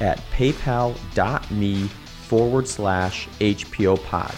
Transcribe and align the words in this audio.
at 0.00 0.18
paypal.me 0.32 1.88
forward 2.28 2.68
slash 2.68 3.28
HPO 3.40 4.02
pod. 4.04 4.34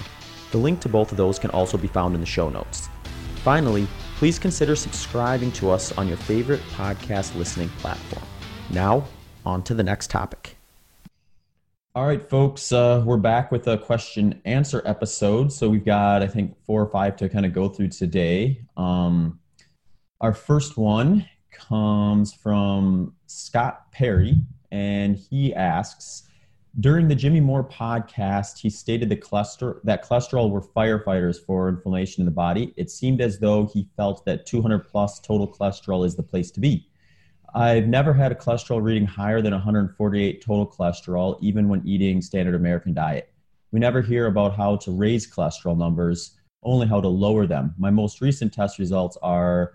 The 0.51 0.59
link 0.59 0.81
to 0.81 0.89
both 0.89 1.11
of 1.11 1.17
those 1.17 1.39
can 1.39 1.51
also 1.51 1.79
be 1.79 1.89
found 1.89 2.15
in 2.15 2.21
the 2.21 2.27
show 2.27 2.49
notes. 2.49 2.89
Finally, 3.37 3.87
please 4.17 4.39
consider 4.39 4.77
subscribing 4.77 5.51
to 5.53 5.71
us 5.71 5.93
on 5.99 6.09
your 6.09 6.17
favorite 6.17 6.61
podcast 6.77 7.35
listening 7.37 7.69
platform. 7.79 8.25
Now, 8.71 9.05
on 9.45 9.63
to 9.65 9.75
the 9.75 9.83
next 9.83 10.11
topic. 10.11 10.57
All 11.95 12.07
right, 12.07 12.23
folks, 12.23 12.73
uh, 12.73 13.03
we're 13.05 13.19
back 13.19 13.53
with 13.53 13.67
a 13.69 13.77
question 13.77 14.41
answer 14.47 14.81
episode. 14.87 15.53
So 15.53 15.69
we've 15.69 15.85
got, 15.85 16.23
I 16.23 16.27
think, 16.27 16.57
four 16.65 16.81
or 16.81 16.87
five 16.87 17.17
to 17.17 17.29
kind 17.29 17.45
of 17.45 17.53
go 17.53 17.69
through 17.69 17.89
today. 17.89 18.63
Um, 18.79 19.39
our 20.21 20.33
first 20.33 20.79
one 20.79 21.29
comes 21.51 22.33
from 22.33 23.15
Scott 23.27 23.93
Perry, 23.93 24.37
and 24.73 25.17
he 25.17 25.55
asks 25.55 26.25
During 26.81 27.07
the 27.07 27.15
Jimmy 27.15 27.41
Moore 27.41 27.63
podcast, 27.63 28.59
he 28.59 28.71
stated 28.71 29.11
the 29.11 29.17
cholesterol, 29.17 29.79
that 29.85 30.05
cholesterol 30.05 30.51
were 30.51 30.63
firefighters 30.63 31.37
for 31.45 31.69
inflammation 31.69 32.23
in 32.23 32.25
the 32.25 32.33
body. 32.33 32.73
It 32.77 32.91
seemed 32.91 33.21
as 33.21 33.39
though 33.39 33.67
he 33.67 33.87
felt 33.97 34.25
that 34.25 34.47
200 34.47 34.81
plus 34.81 35.21
total 35.21 35.47
cholesterol 35.47 36.07
is 36.07 36.17
the 36.17 36.23
place 36.23 36.51
to 36.53 36.61
be. 36.61 36.89
I've 37.55 37.87
never 37.87 38.15
had 38.15 38.33
a 38.33 38.35
cholesterol 38.35 38.83
reading 38.83 39.05
higher 39.05 39.43
than 39.43 39.53
148 39.53 40.43
total 40.43 40.67
cholesterol, 40.67 41.37
even 41.43 41.69
when 41.69 41.87
eating 41.87 42.23
standard 42.23 42.55
American 42.55 42.95
diet. 42.95 43.29
We 43.73 43.79
never 43.79 44.01
hear 44.01 44.27
about 44.27 44.57
how 44.57 44.77
to 44.77 44.91
raise 44.91 45.31
cholesterol 45.31 45.77
numbers, 45.77 46.39
only 46.63 46.87
how 46.87 47.03
to 47.03 47.09
lower 47.09 47.47
them. 47.47 47.75
My 47.77 47.91
most 47.91 48.23
recent 48.23 48.55
test 48.55 48.79
results 48.79 49.19
are 49.23 49.75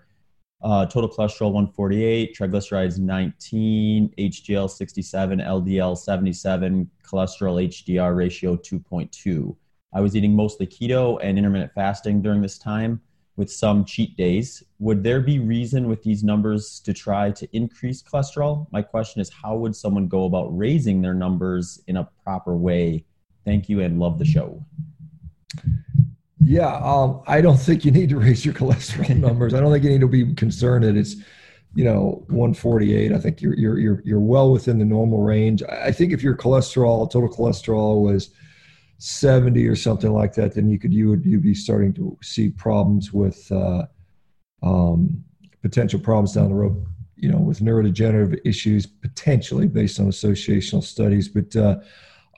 uh, 0.62 0.86
total 0.86 1.08
cholesterol 1.08 1.52
148, 1.52 2.36
triglycerides 2.36 2.98
19, 2.98 4.12
HDL 4.18 4.68
67, 4.68 5.38
LDL 5.38 5.96
77, 5.96 6.90
cholesterol 7.04 7.66
HDL 7.68 8.16
ratio 8.16 8.56
2.2. 8.56 9.56
I 9.94 10.00
was 10.00 10.16
eating 10.16 10.34
mostly 10.34 10.66
keto 10.66 11.18
and 11.22 11.38
intermittent 11.38 11.72
fasting 11.72 12.20
during 12.20 12.42
this 12.42 12.58
time 12.58 13.00
with 13.36 13.50
some 13.50 13.84
cheat 13.84 14.16
days. 14.16 14.64
Would 14.80 15.04
there 15.04 15.20
be 15.20 15.38
reason 15.38 15.88
with 15.88 16.02
these 16.02 16.24
numbers 16.24 16.80
to 16.80 16.92
try 16.92 17.30
to 17.30 17.48
increase 17.56 18.02
cholesterol? 18.02 18.66
My 18.72 18.82
question 18.82 19.20
is 19.20 19.30
how 19.30 19.56
would 19.56 19.76
someone 19.76 20.08
go 20.08 20.24
about 20.24 20.56
raising 20.56 21.00
their 21.00 21.14
numbers 21.14 21.80
in 21.86 21.98
a 21.98 22.08
proper 22.24 22.56
way? 22.56 23.04
Thank 23.44 23.68
you 23.68 23.80
and 23.80 24.00
love 24.00 24.18
the 24.18 24.24
show. 24.24 24.62
Yeah, 26.48 26.76
um, 26.76 27.20
I 27.26 27.42
don't 27.42 27.58
think 27.58 27.84
you 27.84 27.90
need 27.90 28.08
to 28.08 28.18
raise 28.18 28.42
your 28.42 28.54
cholesterol 28.54 29.14
numbers. 29.18 29.52
I 29.52 29.60
don't 29.60 29.70
think 29.70 29.84
you 29.84 29.90
need 29.90 30.00
to 30.00 30.08
be 30.08 30.32
concerned 30.32 30.82
that 30.84 30.96
it's, 30.96 31.16
you 31.74 31.84
know, 31.84 32.24
148. 32.28 33.12
I 33.12 33.18
think 33.18 33.42
you're 33.42 33.54
you're 33.54 33.78
you're 33.78 34.02
you're 34.02 34.18
well 34.18 34.50
within 34.50 34.78
the 34.78 34.86
normal 34.86 35.20
range. 35.20 35.62
I 35.64 35.92
think 35.92 36.10
if 36.10 36.22
your 36.22 36.34
cholesterol, 36.34 37.10
total 37.10 37.28
cholesterol, 37.28 38.00
was 38.00 38.30
70 38.96 39.66
or 39.66 39.76
something 39.76 40.10
like 40.10 40.32
that, 40.36 40.54
then 40.54 40.70
you 40.70 40.78
could 40.78 40.94
you 40.94 41.10
would 41.10 41.26
you 41.26 41.38
be 41.38 41.52
starting 41.52 41.92
to 41.92 42.16
see 42.22 42.48
problems 42.48 43.12
with 43.12 43.52
uh, 43.52 43.84
um, 44.62 45.22
potential 45.60 46.00
problems 46.00 46.32
down 46.32 46.48
the 46.48 46.54
road. 46.54 46.82
You 47.14 47.30
know, 47.30 47.40
with 47.40 47.60
neurodegenerative 47.60 48.40
issues 48.46 48.86
potentially 48.86 49.68
based 49.68 50.00
on 50.00 50.06
associational 50.06 50.82
studies, 50.82 51.28
but. 51.28 51.54
Uh, 51.54 51.80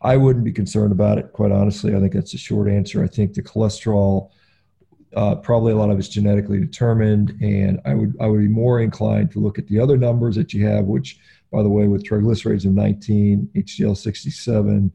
I 0.02 0.16
wouldn't 0.16 0.44
be 0.44 0.52
concerned 0.52 0.92
about 0.92 1.18
it, 1.18 1.32
quite 1.32 1.52
honestly. 1.52 1.94
I 1.94 2.00
think 2.00 2.14
that's 2.14 2.34
a 2.34 2.38
short 2.38 2.70
answer. 2.70 3.04
I 3.04 3.06
think 3.06 3.34
the 3.34 3.42
cholesterol, 3.42 4.30
uh, 5.14 5.36
probably 5.36 5.72
a 5.72 5.76
lot 5.76 5.90
of 5.90 5.98
it's 5.98 6.08
genetically 6.08 6.58
determined, 6.58 7.36
and 7.42 7.80
I 7.84 7.94
would 7.94 8.16
I 8.20 8.26
would 8.26 8.40
be 8.40 8.48
more 8.48 8.80
inclined 8.80 9.30
to 9.32 9.40
look 9.40 9.58
at 9.58 9.66
the 9.66 9.78
other 9.78 9.98
numbers 9.98 10.36
that 10.36 10.54
you 10.54 10.66
have, 10.66 10.86
which, 10.86 11.18
by 11.52 11.62
the 11.62 11.68
way, 11.68 11.86
with 11.86 12.04
triglycerides 12.04 12.64
of 12.64 12.72
19, 12.72 13.50
HDL 13.54 13.96
67, 13.96 14.90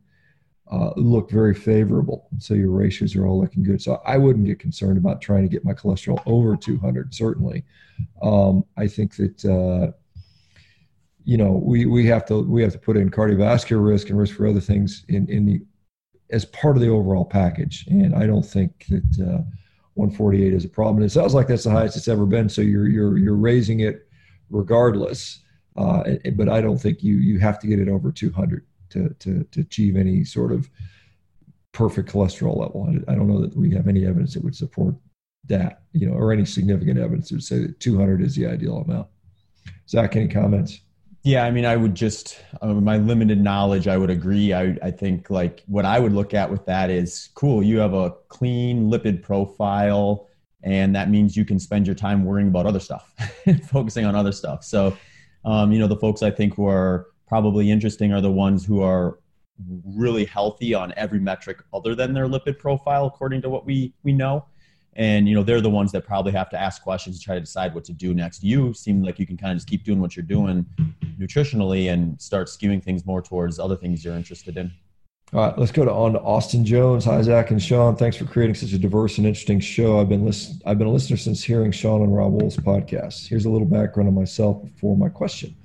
uh, 0.71 0.89
look 0.95 1.29
very 1.29 1.53
favorable. 1.53 2.27
So 2.39 2.55
your 2.55 2.71
ratios 2.71 3.15
are 3.15 3.27
all 3.27 3.39
looking 3.39 3.61
good. 3.61 3.81
So 3.81 4.01
I 4.05 4.17
wouldn't 4.17 4.47
get 4.47 4.59
concerned 4.59 4.97
about 4.97 5.21
trying 5.21 5.43
to 5.43 5.49
get 5.49 5.63
my 5.63 5.73
cholesterol 5.73 6.23
over 6.25 6.55
200. 6.55 7.13
Certainly, 7.13 7.63
um, 8.23 8.65
I 8.75 8.87
think 8.87 9.15
that. 9.17 9.45
Uh, 9.45 9.95
you 11.25 11.37
know, 11.37 11.51
we, 11.51 11.85
we 11.85 12.05
have 12.05 12.25
to 12.27 12.41
we 12.43 12.61
have 12.61 12.71
to 12.71 12.79
put 12.79 12.95
in 12.95 13.09
cardiovascular 13.09 13.85
risk 13.85 14.09
and 14.09 14.17
risk 14.17 14.35
for 14.35 14.47
other 14.47 14.61
things 14.61 15.03
in, 15.09 15.27
in 15.27 15.45
the 15.45 15.61
as 16.31 16.45
part 16.45 16.77
of 16.77 16.81
the 16.81 16.89
overall 16.89 17.25
package. 17.25 17.85
And 17.87 18.15
I 18.15 18.25
don't 18.27 18.45
think 18.45 18.85
that 18.89 19.19
uh, 19.19 19.41
148 19.95 20.53
is 20.53 20.65
a 20.65 20.69
problem. 20.69 20.97
And 20.97 21.05
it 21.05 21.09
sounds 21.09 21.33
like 21.33 21.47
that's 21.47 21.63
the 21.63 21.71
highest 21.71 21.97
it's 21.97 22.07
ever 22.07 22.25
been. 22.25 22.47
So 22.47 22.61
you're 22.61 22.87
you're 22.87 23.17
you're 23.17 23.35
raising 23.35 23.81
it 23.81 24.07
regardless. 24.49 25.39
Uh, 25.75 26.03
but 26.35 26.47
I 26.47 26.61
don't 26.61 26.77
think 26.77 27.03
you 27.03 27.15
you 27.15 27.39
have 27.39 27.59
to 27.59 27.67
get 27.67 27.79
it 27.79 27.89
over 27.89 28.11
200 28.11 28.65
to 28.91 29.09
to 29.19 29.43
to 29.43 29.59
achieve 29.59 29.97
any 29.97 30.23
sort 30.23 30.51
of 30.51 30.69
perfect 31.71 32.11
cholesterol 32.11 32.57
level. 32.57 32.87
I 33.07 33.15
don't 33.15 33.27
know 33.27 33.41
that 33.41 33.55
we 33.57 33.73
have 33.73 33.87
any 33.87 34.05
evidence 34.05 34.35
that 34.35 34.43
would 34.43 34.55
support 34.55 34.95
that, 35.47 35.81
you 35.91 36.07
know, 36.07 36.13
or 36.13 36.31
any 36.31 36.45
significant 36.45 36.99
evidence 36.99 37.29
that 37.29 37.35
would 37.35 37.43
say 37.43 37.59
that 37.59 37.79
200 37.79 38.21
is 38.21 38.35
the 38.35 38.47
ideal 38.47 38.77
amount. 38.77 39.07
Zach, 39.87 40.15
any 40.15 40.27
comments? 40.27 40.81
Yeah, 41.25 41.43
I 41.43 41.49
mean, 41.49 41.65
I 41.65 41.75
would 41.75 41.95
just, 41.95 42.39
uh, 42.61 42.75
my 42.75 42.97
limited 42.97 43.41
knowledge, 43.41 43.87
I 43.87 43.97
would 43.97 44.11
agree. 44.11 44.53
I, 44.53 44.77
I 44.83 44.91
think 44.91 45.31
like 45.31 45.63
what 45.65 45.83
I 45.83 45.97
would 45.97 46.13
look 46.13 46.35
at 46.35 46.51
with 46.51 46.67
that 46.67 46.91
is 46.91 47.29
cool, 47.33 47.63
you 47.63 47.79
have 47.79 47.95
a 47.95 48.11
clean 48.27 48.91
lipid 48.91 49.23
profile, 49.23 50.27
and 50.61 50.95
that 50.95 51.09
means 51.09 51.35
you 51.35 51.43
can 51.43 51.57
spend 51.57 51.87
your 51.87 51.95
time 51.95 52.25
worrying 52.25 52.49
about 52.49 52.67
other 52.67 52.79
stuff, 52.79 53.11
focusing 53.71 54.05
on 54.05 54.15
other 54.15 54.31
stuff. 54.31 54.63
So, 54.63 54.95
um, 55.45 55.71
you 55.71 55.79
know, 55.79 55.87
the 55.87 55.97
folks 55.97 56.21
I 56.21 56.29
think 56.29 56.57
who 56.57 56.67
are 56.67 57.07
probably 57.27 57.71
interesting 57.71 58.13
are 58.13 58.21
the 58.21 58.31
ones 58.31 58.63
who 58.63 58.83
are 58.83 59.17
really 59.83 60.25
healthy 60.25 60.75
on 60.75 60.93
every 60.95 61.19
metric 61.19 61.57
other 61.73 61.95
than 61.95 62.13
their 62.13 62.27
lipid 62.27 62.59
profile, 62.59 63.07
according 63.07 63.41
to 63.41 63.49
what 63.49 63.65
we, 63.65 63.95
we 64.03 64.13
know 64.13 64.45
and 64.95 65.27
you 65.27 65.35
know 65.35 65.43
they're 65.43 65.61
the 65.61 65.69
ones 65.69 65.91
that 65.91 66.05
probably 66.05 66.31
have 66.31 66.49
to 66.49 66.59
ask 66.59 66.81
questions 66.81 67.19
to 67.19 67.25
try 67.25 67.35
to 67.35 67.41
decide 67.41 67.73
what 67.73 67.83
to 67.85 67.93
do 67.93 68.13
next. 68.13 68.43
You 68.43 68.73
seem 68.73 69.03
like 69.03 69.19
you 69.19 69.27
can 69.27 69.37
kind 69.37 69.51
of 69.51 69.57
just 69.57 69.67
keep 69.67 69.83
doing 69.83 69.99
what 69.99 70.15
you're 70.15 70.23
doing 70.23 70.65
nutritionally 71.19 71.91
and 71.91 72.19
start 72.21 72.47
skewing 72.47 72.83
things 72.83 73.05
more 73.05 73.21
towards 73.21 73.59
other 73.59 73.75
things 73.75 74.03
you're 74.03 74.15
interested 74.15 74.57
in. 74.57 74.71
All 75.33 75.47
right 75.47 75.57
let's 75.57 75.71
go 75.71 75.83
to 75.83 75.91
on 75.91 76.13
to 76.13 76.21
austin 76.21 76.63
jones. 76.63 77.05
Hi 77.05 77.21
zach 77.21 77.51
and 77.51 77.61
sean. 77.61 77.95
Thanks 77.95 78.15
for 78.15 78.25
creating 78.25 78.55
such 78.55 78.73
a 78.73 78.77
diverse 78.77 79.17
and 79.17 79.27
interesting 79.27 79.59
show. 79.59 79.99
I've 79.99 80.09
been 80.09 80.23
listen, 80.23 80.61
i've 80.65 80.77
been 80.77 80.87
a 80.87 80.91
listener 80.91 81.17
since 81.17 81.43
hearing 81.43 81.71
sean 81.71 82.01
and 82.01 82.15
Robb 82.15 82.33
Wolf's 82.33 82.57
podcast. 82.57 83.27
Here's 83.27 83.45
a 83.45 83.49
little 83.49 83.67
background 83.67 84.07
on 84.07 84.15
myself 84.15 84.63
before 84.63 84.95
my 84.95 85.09
question. 85.09 85.55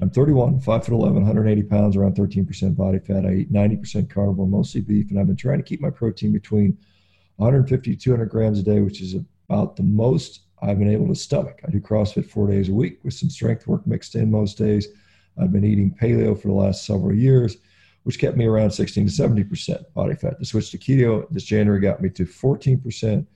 I'm 0.00 0.10
31 0.10 0.60
5 0.60 0.84
foot 0.84 0.92
11 0.92 1.14
180 1.14 1.62
pounds 1.68 1.96
around 1.96 2.16
13% 2.16 2.76
body 2.76 2.98
fat. 2.98 3.24
I 3.24 3.34
eat 3.34 3.52
90% 3.52 4.10
carnivore 4.10 4.48
mostly 4.48 4.80
beef 4.80 5.10
and 5.10 5.20
i've 5.20 5.28
been 5.28 5.36
trying 5.36 5.58
to 5.58 5.64
keep 5.64 5.80
my 5.80 5.90
protein 5.90 6.32
between 6.32 6.76
150 7.36 7.96
200 7.96 8.26
grams 8.26 8.58
a 8.58 8.62
day, 8.62 8.80
which 8.80 9.00
is 9.00 9.16
about 9.48 9.76
the 9.76 9.82
most 9.82 10.40
I've 10.62 10.78
been 10.78 10.90
able 10.90 11.08
to 11.08 11.14
stomach. 11.14 11.60
I 11.66 11.70
do 11.70 11.80
CrossFit 11.80 12.30
four 12.30 12.46
days 12.46 12.68
a 12.68 12.74
week 12.74 13.00
with 13.02 13.14
some 13.14 13.28
strength 13.28 13.66
work 13.66 13.86
mixed 13.86 14.14
in 14.14 14.30
most 14.30 14.56
days. 14.56 14.88
I've 15.38 15.52
been 15.52 15.64
eating 15.64 15.94
paleo 16.00 16.40
for 16.40 16.48
the 16.48 16.54
last 16.54 16.86
several 16.86 17.14
years, 17.14 17.58
which 18.04 18.18
kept 18.18 18.36
me 18.36 18.46
around 18.46 18.70
16 18.70 19.06
to 19.06 19.12
70% 19.12 19.92
body 19.94 20.14
fat. 20.14 20.38
The 20.38 20.46
switch 20.46 20.70
to 20.70 20.78
keto 20.78 21.26
this 21.30 21.44
January 21.44 21.80
got 21.80 22.00
me 22.00 22.08
to 22.10 22.24
14% 22.24 23.26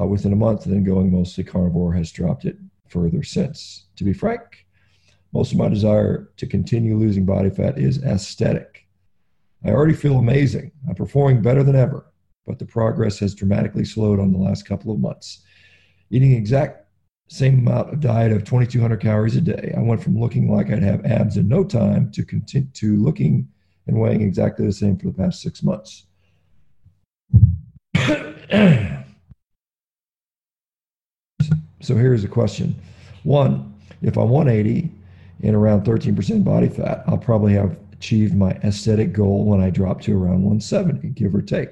uh, 0.00 0.06
within 0.06 0.32
a 0.32 0.36
month, 0.36 0.64
and 0.64 0.74
then 0.74 0.84
going 0.84 1.12
mostly 1.12 1.44
carnivore 1.44 1.92
has 1.92 2.10
dropped 2.10 2.44
it 2.44 2.56
further 2.88 3.22
since. 3.22 3.84
To 3.96 4.04
be 4.04 4.12
frank, 4.12 4.66
most 5.32 5.52
of 5.52 5.58
my 5.58 5.68
desire 5.68 6.30
to 6.38 6.46
continue 6.46 6.96
losing 6.96 7.26
body 7.26 7.50
fat 7.50 7.78
is 7.78 8.02
aesthetic. 8.02 8.86
I 9.64 9.70
already 9.70 9.94
feel 9.94 10.16
amazing. 10.16 10.72
I'm 10.88 10.94
performing 10.94 11.42
better 11.42 11.62
than 11.62 11.76
ever 11.76 12.06
but 12.46 12.58
the 12.58 12.66
progress 12.66 13.18
has 13.18 13.34
dramatically 13.34 13.84
slowed 13.84 14.20
on 14.20 14.32
the 14.32 14.38
last 14.38 14.66
couple 14.66 14.92
of 14.92 15.00
months. 15.00 15.42
Eating 16.10 16.32
exact 16.32 16.86
same 17.28 17.60
amount 17.60 17.92
of 17.92 18.00
diet 18.00 18.32
of 18.32 18.44
2200 18.44 19.00
calories 19.00 19.36
a 19.36 19.40
day, 19.40 19.72
I 19.76 19.80
went 19.80 20.02
from 20.02 20.18
looking 20.18 20.52
like 20.52 20.70
I'd 20.70 20.82
have 20.82 21.04
abs 21.06 21.36
in 21.36 21.48
no 21.48 21.64
time 21.64 22.10
to 22.12 22.24
continue 22.24 22.68
to 22.74 22.96
looking 23.02 23.48
and 23.86 23.98
weighing 23.98 24.20
exactly 24.22 24.66
the 24.66 24.72
same 24.72 24.96
for 24.96 25.06
the 25.06 25.12
past 25.12 25.40
six 25.40 25.62
months. 25.62 26.06
so 31.80 31.96
here's 31.96 32.24
a 32.24 32.28
question. 32.28 32.74
One, 33.22 33.74
if 34.02 34.18
I'm 34.18 34.28
180 34.28 34.90
and 35.42 35.56
around 35.56 35.84
13% 35.84 36.44
body 36.44 36.68
fat, 36.68 37.04
I'll 37.06 37.18
probably 37.18 37.54
have 37.54 37.78
achieved 37.92 38.34
my 38.34 38.50
aesthetic 38.62 39.12
goal 39.12 39.44
when 39.44 39.60
I 39.60 39.70
drop 39.70 40.02
to 40.02 40.12
around 40.12 40.42
170, 40.42 41.08
give 41.08 41.34
or 41.34 41.42
take. 41.42 41.70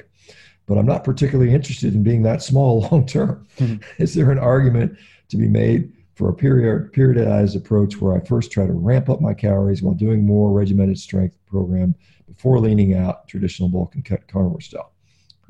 But 0.66 0.78
I'm 0.78 0.86
not 0.86 1.04
particularly 1.04 1.52
interested 1.52 1.94
in 1.94 2.02
being 2.02 2.22
that 2.22 2.42
small 2.42 2.80
long 2.90 3.06
term. 3.06 3.46
Mm-hmm. 3.58 4.02
Is 4.02 4.14
there 4.14 4.30
an 4.30 4.38
argument 4.38 4.96
to 5.28 5.36
be 5.36 5.48
made 5.48 5.92
for 6.14 6.28
a 6.28 6.34
period, 6.34 6.92
periodized 6.92 7.56
approach 7.56 8.00
where 8.00 8.14
I 8.14 8.24
first 8.24 8.52
try 8.52 8.66
to 8.66 8.72
ramp 8.72 9.08
up 9.08 9.20
my 9.20 9.34
calories 9.34 9.82
while 9.82 9.94
doing 9.94 10.24
more 10.24 10.52
regimented 10.52 10.98
strength 10.98 11.36
program 11.46 11.94
before 12.26 12.60
leaning 12.60 12.94
out 12.94 13.28
traditional 13.28 13.68
bulk 13.68 13.94
and 13.94 14.04
cut 14.04 14.28
carnivore 14.28 14.60
style? 14.60 14.92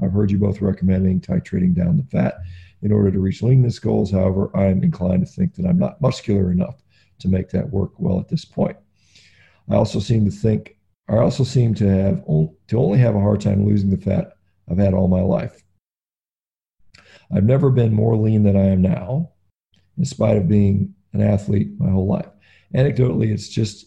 I've 0.02 0.12
heard 0.12 0.30
you 0.30 0.38
both 0.38 0.60
recommending 0.60 1.20
titrating 1.20 1.74
down 1.74 1.96
the 1.96 2.04
fat 2.04 2.38
in 2.82 2.92
order 2.92 3.10
to 3.10 3.20
reach 3.20 3.42
leanness 3.42 3.78
goals. 3.78 4.10
However, 4.10 4.50
I 4.54 4.66
am 4.66 4.82
inclined 4.82 5.24
to 5.24 5.32
think 5.32 5.54
that 5.54 5.66
I'm 5.66 5.78
not 5.78 6.00
muscular 6.00 6.50
enough 6.50 6.82
to 7.20 7.28
make 7.28 7.50
that 7.50 7.70
work 7.70 7.92
well 7.98 8.18
at 8.18 8.28
this 8.28 8.44
point. 8.44 8.76
I 9.70 9.76
also 9.76 10.00
seem 10.00 10.24
to 10.24 10.30
think, 10.30 10.76
I 11.08 11.16
also 11.16 11.44
seem 11.44 11.74
to 11.76 11.88
have 11.88 12.24
to 12.24 12.78
only 12.78 12.98
have 12.98 13.14
a 13.14 13.20
hard 13.20 13.40
time 13.40 13.64
losing 13.64 13.90
the 13.90 13.96
fat 13.96 14.32
I've 14.70 14.78
had 14.78 14.94
all 14.94 15.08
my 15.08 15.20
life. 15.20 15.62
I've 17.34 17.44
never 17.44 17.70
been 17.70 17.94
more 17.94 18.16
lean 18.16 18.42
than 18.42 18.56
I 18.56 18.66
am 18.66 18.82
now, 18.82 19.30
in 19.96 20.04
spite 20.04 20.36
of 20.36 20.48
being 20.48 20.94
an 21.12 21.20
athlete 21.22 21.78
my 21.78 21.90
whole 21.90 22.06
life. 22.06 22.28
Anecdotally, 22.74 23.32
it's 23.32 23.48
just 23.48 23.86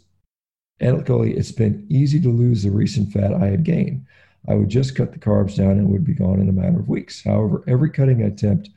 anecdotally, 0.81 1.35
it's 1.35 1.51
been 1.51 1.85
easy 1.89 2.19
to 2.21 2.29
lose 2.29 2.63
the 2.63 2.71
recent 2.71 3.11
fat 3.11 3.33
I 3.33 3.47
had 3.47 3.63
gained. 3.63 4.05
I 4.47 4.55
would 4.55 4.69
just 4.69 4.95
cut 4.95 5.11
the 5.11 5.19
carbs 5.19 5.55
down 5.55 5.71
and 5.71 5.89
would 5.89 6.05
be 6.05 6.13
gone 6.13 6.39
in 6.39 6.49
a 6.49 6.53
matter 6.53 6.79
of 6.79 6.89
weeks. 6.89 7.23
However, 7.23 7.63
every 7.67 7.89
cutting 7.89 8.21
attempt 8.21 8.69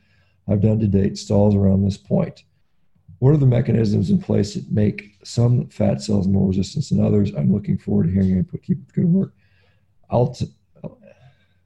I've 0.47 0.61
done 0.61 0.79
to 0.79 0.87
date 0.87 1.17
stalls 1.17 1.55
around 1.55 1.83
this 1.83 1.97
point. 1.97 2.43
What 3.19 3.31
are 3.31 3.37
the 3.37 3.45
mechanisms 3.45 4.09
in 4.09 4.19
place 4.19 4.55
that 4.55 4.71
make 4.71 5.17
some 5.23 5.67
fat 5.67 6.01
cells 6.01 6.27
more 6.27 6.47
resistant 6.47 6.89
than 6.89 7.05
others? 7.05 7.33
I'm 7.35 7.53
looking 7.53 7.77
forward 7.77 8.07
to 8.07 8.13
hearing 8.13 8.29
your 8.29 8.39
input. 8.39 8.63
Keep 8.63 8.81
up 8.81 8.87
the 8.87 9.01
good 9.01 9.13
work. 9.13 9.33
I'll, 10.09 10.29
t- 10.29 10.47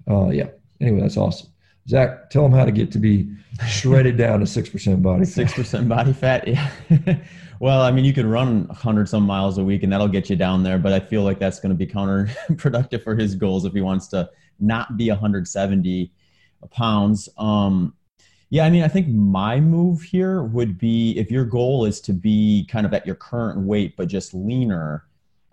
uh, 0.09 0.29
yeah. 0.29 0.47
Anyway, 0.81 1.01
that's 1.01 1.17
awesome. 1.17 1.49
Zach, 1.87 2.29
tell 2.29 2.43
them 2.43 2.53
how 2.53 2.65
to 2.65 2.71
get 2.71 2.91
to 2.93 2.99
be 2.99 3.29
shredded 3.67 4.17
down 4.17 4.39
to 4.39 4.47
six 4.47 4.69
percent 4.69 5.01
body. 5.01 5.25
Six 5.25 5.53
percent 5.53 5.89
body 5.89 6.13
fat. 6.13 6.47
Yeah. 6.47 6.69
well, 7.59 7.81
I 7.81 7.91
mean, 7.91 8.05
you 8.05 8.13
could 8.13 8.25
run 8.25 8.67
hundred 8.69 9.09
some 9.09 9.23
miles 9.23 9.57
a 9.57 9.63
week, 9.63 9.83
and 9.83 9.91
that'll 9.91 10.07
get 10.07 10.29
you 10.29 10.35
down 10.35 10.63
there. 10.63 10.77
But 10.77 10.93
I 10.93 10.99
feel 10.99 11.23
like 11.23 11.39
that's 11.39 11.59
going 11.59 11.71
to 11.71 11.75
be 11.75 11.87
counterproductive 11.87 13.03
for 13.03 13.15
his 13.15 13.35
goals 13.35 13.65
if 13.65 13.73
he 13.73 13.81
wants 13.81 14.07
to 14.09 14.29
not 14.59 14.95
be 14.97 15.09
170 15.09 16.11
pounds. 16.71 17.27
Um, 17.37 17.93
yeah, 18.49 18.65
I 18.65 18.69
mean, 18.69 18.83
I 18.83 18.87
think 18.87 19.07
my 19.07 19.59
move 19.59 20.03
here 20.03 20.43
would 20.43 20.77
be 20.77 21.17
if 21.17 21.31
your 21.31 21.43
goal 21.43 21.85
is 21.85 21.99
to 22.01 22.13
be 22.13 22.67
kind 22.69 22.85
of 22.85 22.93
at 22.93 23.05
your 23.05 23.15
current 23.15 23.59
weight 23.59 23.97
but 23.97 24.07
just 24.07 24.33
leaner. 24.33 25.05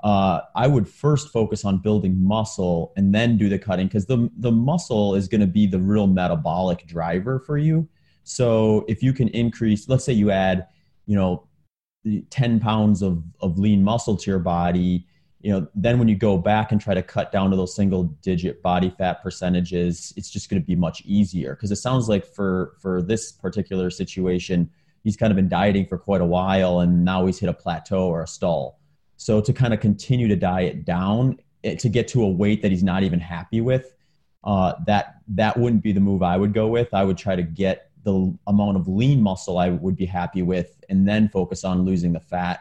Uh, 0.03 0.41
I 0.55 0.67
would 0.67 0.89
first 0.89 1.29
focus 1.29 1.65
on 1.65 1.79
building 1.79 2.23
muscle 2.23 2.93
and 2.97 3.15
then 3.15 3.37
do 3.37 3.49
the 3.49 3.59
cutting 3.59 3.87
because 3.87 4.07
the 4.07 4.31
the 4.39 4.53
muscle 4.53 5.15
is 5.15 5.29
going 5.29 5.43
to 5.43 5.47
be 5.47 5.67
the 5.67 5.79
real 5.79 6.07
metabolic 6.07 6.87
driver 6.87 7.39
for 7.41 7.59
you. 7.59 7.89
So 8.25 8.85
if 8.89 9.03
you 9.03 9.13
can 9.13 9.29
increase, 9.29 9.89
let's 9.89 10.05
say 10.05 10.13
you 10.13 10.31
add, 10.31 10.69
you 11.07 11.17
know, 11.17 11.47
10 12.31 12.61
pounds 12.61 13.03
of, 13.03 13.23
of 13.41 13.59
lean 13.59 13.83
muscle 13.83 14.17
to 14.17 14.31
your 14.31 14.39
body 14.39 15.07
you 15.41 15.51
know 15.51 15.67
then 15.75 15.99
when 15.99 16.09
you 16.09 16.15
go 16.15 16.37
back 16.37 16.73
and 16.73 16.81
try 16.81 16.95
to 16.95 17.03
cut 17.03 17.33
down 17.33 17.51
to 17.51 17.57
those 17.57 17.75
single 17.75 18.05
digit 18.23 18.63
body 18.63 18.91
fat 18.97 19.23
percentages 19.23 20.13
it's 20.17 20.31
just 20.31 20.49
going 20.49 20.61
to 20.61 20.67
be 20.67 20.77
much 20.77 21.03
easier 21.05 21.55
because 21.55 21.71
it 21.71 21.77
sounds 21.77 22.09
like 22.09 22.25
for 22.25 22.75
for 22.81 23.03
this 23.03 23.33
particular 23.33 23.91
situation 23.91 24.71
he's 25.03 25.17
kind 25.17 25.31
of 25.31 25.37
been 25.37 25.49
dieting 25.49 25.87
for 25.87 25.99
quite 25.99 26.21
a 26.21 26.27
while 26.27 26.81
and 26.81 27.05
now 27.05 27.27
he's 27.27 27.39
hit 27.39 27.49
a 27.49 27.55
plateau 27.55 28.09
or 28.09 28.23
a 28.23 28.27
stall 28.27 28.80
so 29.21 29.39
to 29.39 29.53
kind 29.53 29.75
of 29.75 29.81
continue 29.81 30.27
to 30.29 30.35
diet 30.35 30.87
down 30.87 31.39
eh, 31.63 31.75
to 31.75 31.91
get 31.91 32.09
to 32.09 32.23
a 32.23 32.29
weight 32.29 32.63
that 32.63 32.71
he's 32.71 32.83
not 32.83 33.03
even 33.03 33.21
happy 33.21 33.61
with 33.61 33.95
uh, 34.45 34.73
that 34.87 35.17
that 35.29 35.59
wouldn't 35.59 35.83
be 35.83 35.93
the 35.93 36.01
move 36.01 36.23
i 36.23 36.39
would 36.39 36.55
go 36.55 36.69
with. 36.69 36.89
I 36.95 37.05
would 37.05 37.19
try 37.19 37.37
to 37.37 37.43
get 37.43 37.91
the 38.03 38.35
amount 38.47 38.79
of 38.79 38.89
lean 38.89 39.21
muscle 39.21 39.59
i 39.59 39.69
would 39.69 39.95
be 39.95 40.07
happy 40.07 40.41
with 40.41 40.83
and 40.89 41.07
then 41.07 41.29
focus 41.29 41.65
on 41.65 41.83
losing 41.83 42.15
the 42.15 42.21
fat 42.21 42.61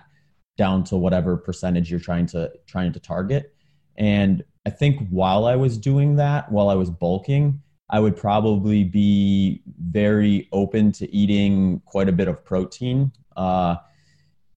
down 0.57 0.83
to 0.83 0.97
whatever 0.97 1.37
percentage 1.37 1.89
you're 1.89 1.99
trying 1.99 2.25
to 2.27 2.51
trying 2.67 2.91
to 2.91 2.99
target. 2.99 3.55
And 3.95 4.43
i 4.67 4.69
think 4.69 5.07
while 5.09 5.45
i 5.45 5.55
was 5.55 5.77
doing 5.77 6.17
that 6.17 6.51
while 6.51 6.67
i 6.67 6.75
was 6.75 6.89
bulking 6.89 7.61
i 7.89 8.01
would 8.01 8.17
probably 8.17 8.83
be 8.83 9.63
very 9.81 10.49
open 10.51 10.91
to 10.91 11.09
eating 11.15 11.81
quite 11.85 12.09
a 12.09 12.11
bit 12.11 12.27
of 12.27 12.43
protein 12.43 13.13
uh, 13.37 13.77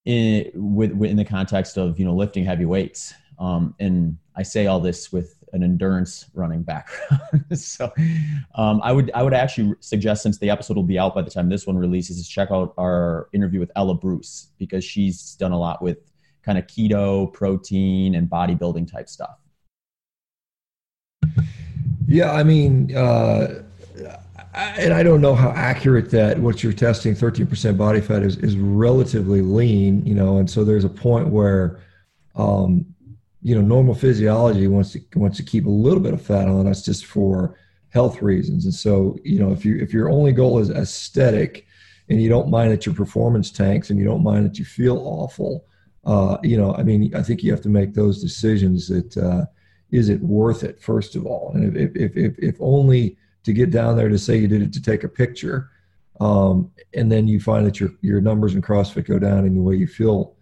in, 0.04 0.50
with, 0.54 0.90
in 1.02 1.16
the 1.16 1.25
context 1.25 1.76
of 1.76 1.99
you 1.99 2.04
know 2.04 2.14
lifting 2.14 2.44
heavy 2.44 2.64
weights 2.64 3.14
um, 3.38 3.75
and 3.78 4.16
i 4.37 4.43
say 4.43 4.66
all 4.66 4.81
this 4.81 5.12
with 5.12 5.43
an 5.52 5.62
endurance 5.62 6.26
running 6.34 6.62
background. 6.62 7.44
so 7.58 7.93
um, 8.54 8.81
I 8.82 8.93
would 8.93 9.10
I 9.14 9.22
would 9.22 9.34
actually 9.34 9.75
suggest 9.81 10.22
since 10.22 10.38
the 10.38 10.50
episode 10.50 10.76
will 10.76 10.82
be 10.82 10.99
out 10.99 11.14
by 11.14 11.22
the 11.22 11.31
time 11.31 11.49
this 11.49 11.66
one 11.66 11.76
releases, 11.76 12.19
is 12.19 12.28
check 12.28 12.50
out 12.50 12.75
our 12.78 13.28
interview 13.32 13.60
with 13.60 13.70
Ella 13.76 13.94
Bruce 13.94 14.49
because 14.58 14.84
she's 14.84 15.34
done 15.34 15.52
a 15.52 15.58
lot 15.58 15.82
with 15.82 15.99
kind 16.43 16.58
of 16.58 16.66
keto, 16.66 17.32
protein, 17.32 18.14
and 18.14 18.28
bodybuilding 18.28 18.90
type 18.90 19.08
stuff. 19.08 19.38
Yeah, 22.06 22.32
I 22.32 22.43
mean, 22.43 22.94
uh, 22.96 23.62
and 24.54 24.93
I 24.93 25.02
don't 25.02 25.20
know 25.20 25.34
how 25.34 25.50
accurate 25.50 26.10
that 26.10 26.38
what 26.38 26.62
you're 26.62 26.72
testing, 26.72 27.14
13% 27.14 27.76
body 27.76 28.00
fat 28.00 28.22
is 28.22 28.37
is 28.38 28.56
relatively 28.56 29.40
lean, 29.40 30.04
you 30.04 30.14
know, 30.14 30.38
and 30.38 30.50
so 30.50 30.64
there's 30.64 30.84
a 30.84 30.90
point 30.90 31.28
where 31.28 31.81
um, 32.34 32.87
you 33.43 33.54
know, 33.56 33.60
normal 33.60 33.94
physiology 33.94 34.69
wants 34.69 34.93
to 34.93 35.00
wants 35.16 35.37
to 35.37 35.43
keep 35.43 35.66
a 35.66 35.70
little 35.70 36.00
bit 36.00 36.14
of 36.14 36.22
fat 36.22 36.49
on 36.49 36.66
us 36.66 36.84
just 36.84 37.06
for 37.06 37.58
health 37.88 38.22
reasons. 38.22 38.64
And 38.64 38.75
so, 38.75 39.19
you 39.25 39.38
know, 39.40 39.52
if 39.52 39.64
you 39.64 39.78
if 39.78 39.93
your 39.93 40.08
only 40.08 40.32
goal 40.32 40.60
is 40.60 40.70
aesthetic, 40.70 41.66
and 42.08 42.22
you 42.22 42.28
don't 42.28 42.50
mind 42.50 42.72
that 42.72 42.87
your 42.87 42.94
performance 42.94 43.50
tanks, 43.50 43.90
and 43.90 43.98
you 43.98 44.05
don't 44.05 44.22
mind 44.22 44.44
that 44.44 44.58
you 44.58 44.64
feel 44.64 44.98
awful, 44.98 45.64
uh, 46.05 46.38
you 46.43 46.56
know, 46.56 46.75
I 46.75 46.84
mean, 46.84 47.14
I 47.16 47.22
think 47.22 47.43
you 47.43 47.50
have 47.50 47.60
to 47.62 47.69
make 47.69 47.94
those 47.94 48.22
decisions. 48.22 48.88
That 48.88 49.16
uh, 49.16 49.46
is 49.90 50.08
it 50.08 50.20
worth 50.20 50.62
it, 50.62 50.81
first 50.81 51.16
of 51.16 51.26
all, 51.26 51.50
and 51.55 51.76
if 51.76 51.96
if 51.96 52.16
if 52.16 52.38
if 52.38 52.56
only 52.60 53.16
to 53.44 53.53
get 53.53 53.71
down 53.71 53.97
there 53.97 54.09
to 54.09 54.19
say 54.19 54.37
you 54.37 54.49
did 54.49 54.62
it 54.62 54.73
to 54.73 54.83
take 54.83 55.05
a 55.05 55.09
picture, 55.09 55.71
um, 56.21 56.71
and 56.94 57.11
then 57.11 57.27
you 57.29 57.41
find 57.41 57.67
that 57.67 57.81
your 57.81 57.91
your 58.00 58.21
numbers 58.21 58.55
in 58.55 58.62
CrossFit 58.62 59.06
go 59.06 59.19
down, 59.19 59.44
and 59.44 59.56
the 59.56 59.62
way 59.62 59.77
you 59.77 59.87
feel 59.87 60.35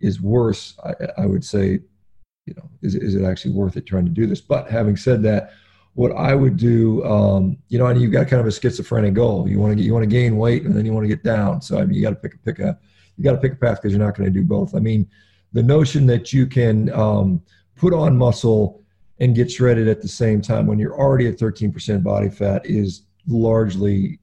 is 0.00 0.20
worse. 0.20 0.78
I, 0.84 1.22
I 1.22 1.26
would 1.26 1.44
say 1.44 1.80
you 2.46 2.54
know, 2.56 2.70
is, 2.80 2.94
is 2.94 3.14
it 3.14 3.24
actually 3.24 3.52
worth 3.52 3.76
it 3.76 3.86
trying 3.86 4.04
to 4.04 4.10
do 4.10 4.26
this? 4.26 4.40
But 4.40 4.70
having 4.70 4.96
said 4.96 5.22
that, 5.24 5.52
what 5.94 6.12
I 6.12 6.34
would 6.34 6.56
do, 6.56 7.04
um, 7.04 7.58
you 7.68 7.78
know, 7.78 7.86
and 7.86 8.00
you've 8.00 8.12
got 8.12 8.28
kind 8.28 8.40
of 8.40 8.46
a 8.46 8.52
schizophrenic 8.52 9.14
goal. 9.14 9.48
You 9.48 9.58
want 9.58 9.72
to 9.72 9.76
get, 9.76 9.84
you 9.84 9.92
want 9.92 10.04
to 10.04 10.08
gain 10.08 10.36
weight, 10.36 10.64
and 10.64 10.76
then 10.76 10.86
you 10.86 10.92
want 10.92 11.04
to 11.04 11.08
get 11.08 11.24
down. 11.24 11.60
So 11.60 11.78
I 11.78 11.84
mean, 11.84 11.94
you 11.94 12.02
got 12.02 12.10
to 12.10 12.16
pick 12.16 12.34
a 12.34 12.38
pick 12.38 12.58
a, 12.60 12.78
you 13.16 13.24
got 13.24 13.32
to 13.32 13.38
pick 13.38 13.54
a 13.54 13.56
path 13.56 13.80
because 13.80 13.92
you're 13.92 14.04
not 14.04 14.16
going 14.16 14.32
to 14.32 14.38
do 14.38 14.44
both. 14.44 14.74
I 14.74 14.78
mean, 14.78 15.08
the 15.52 15.62
notion 15.62 16.06
that 16.06 16.32
you 16.32 16.46
can 16.46 16.92
um, 16.92 17.42
put 17.76 17.94
on 17.94 18.16
muscle 18.16 18.82
and 19.18 19.34
get 19.34 19.50
shredded 19.50 19.88
at 19.88 20.02
the 20.02 20.08
same 20.08 20.40
time 20.40 20.66
when 20.66 20.78
you're 20.78 20.98
already 20.98 21.26
at 21.26 21.38
13% 21.38 22.02
body 22.02 22.28
fat 22.28 22.64
is 22.66 23.02
largely 23.26 24.18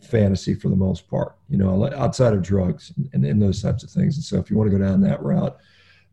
fantasy 0.00 0.54
for 0.54 0.68
the 0.68 0.76
most 0.76 1.08
part. 1.08 1.36
You 1.48 1.58
know, 1.58 1.92
outside 1.94 2.32
of 2.32 2.42
drugs 2.42 2.92
and, 3.12 3.24
and 3.24 3.40
those 3.40 3.62
types 3.62 3.82
of 3.82 3.90
things. 3.90 4.16
And 4.16 4.24
so, 4.24 4.38
if 4.38 4.50
you 4.50 4.56
want 4.56 4.70
to 4.70 4.76
go 4.76 4.82
down 4.82 5.00
that 5.02 5.22
route 5.22 5.58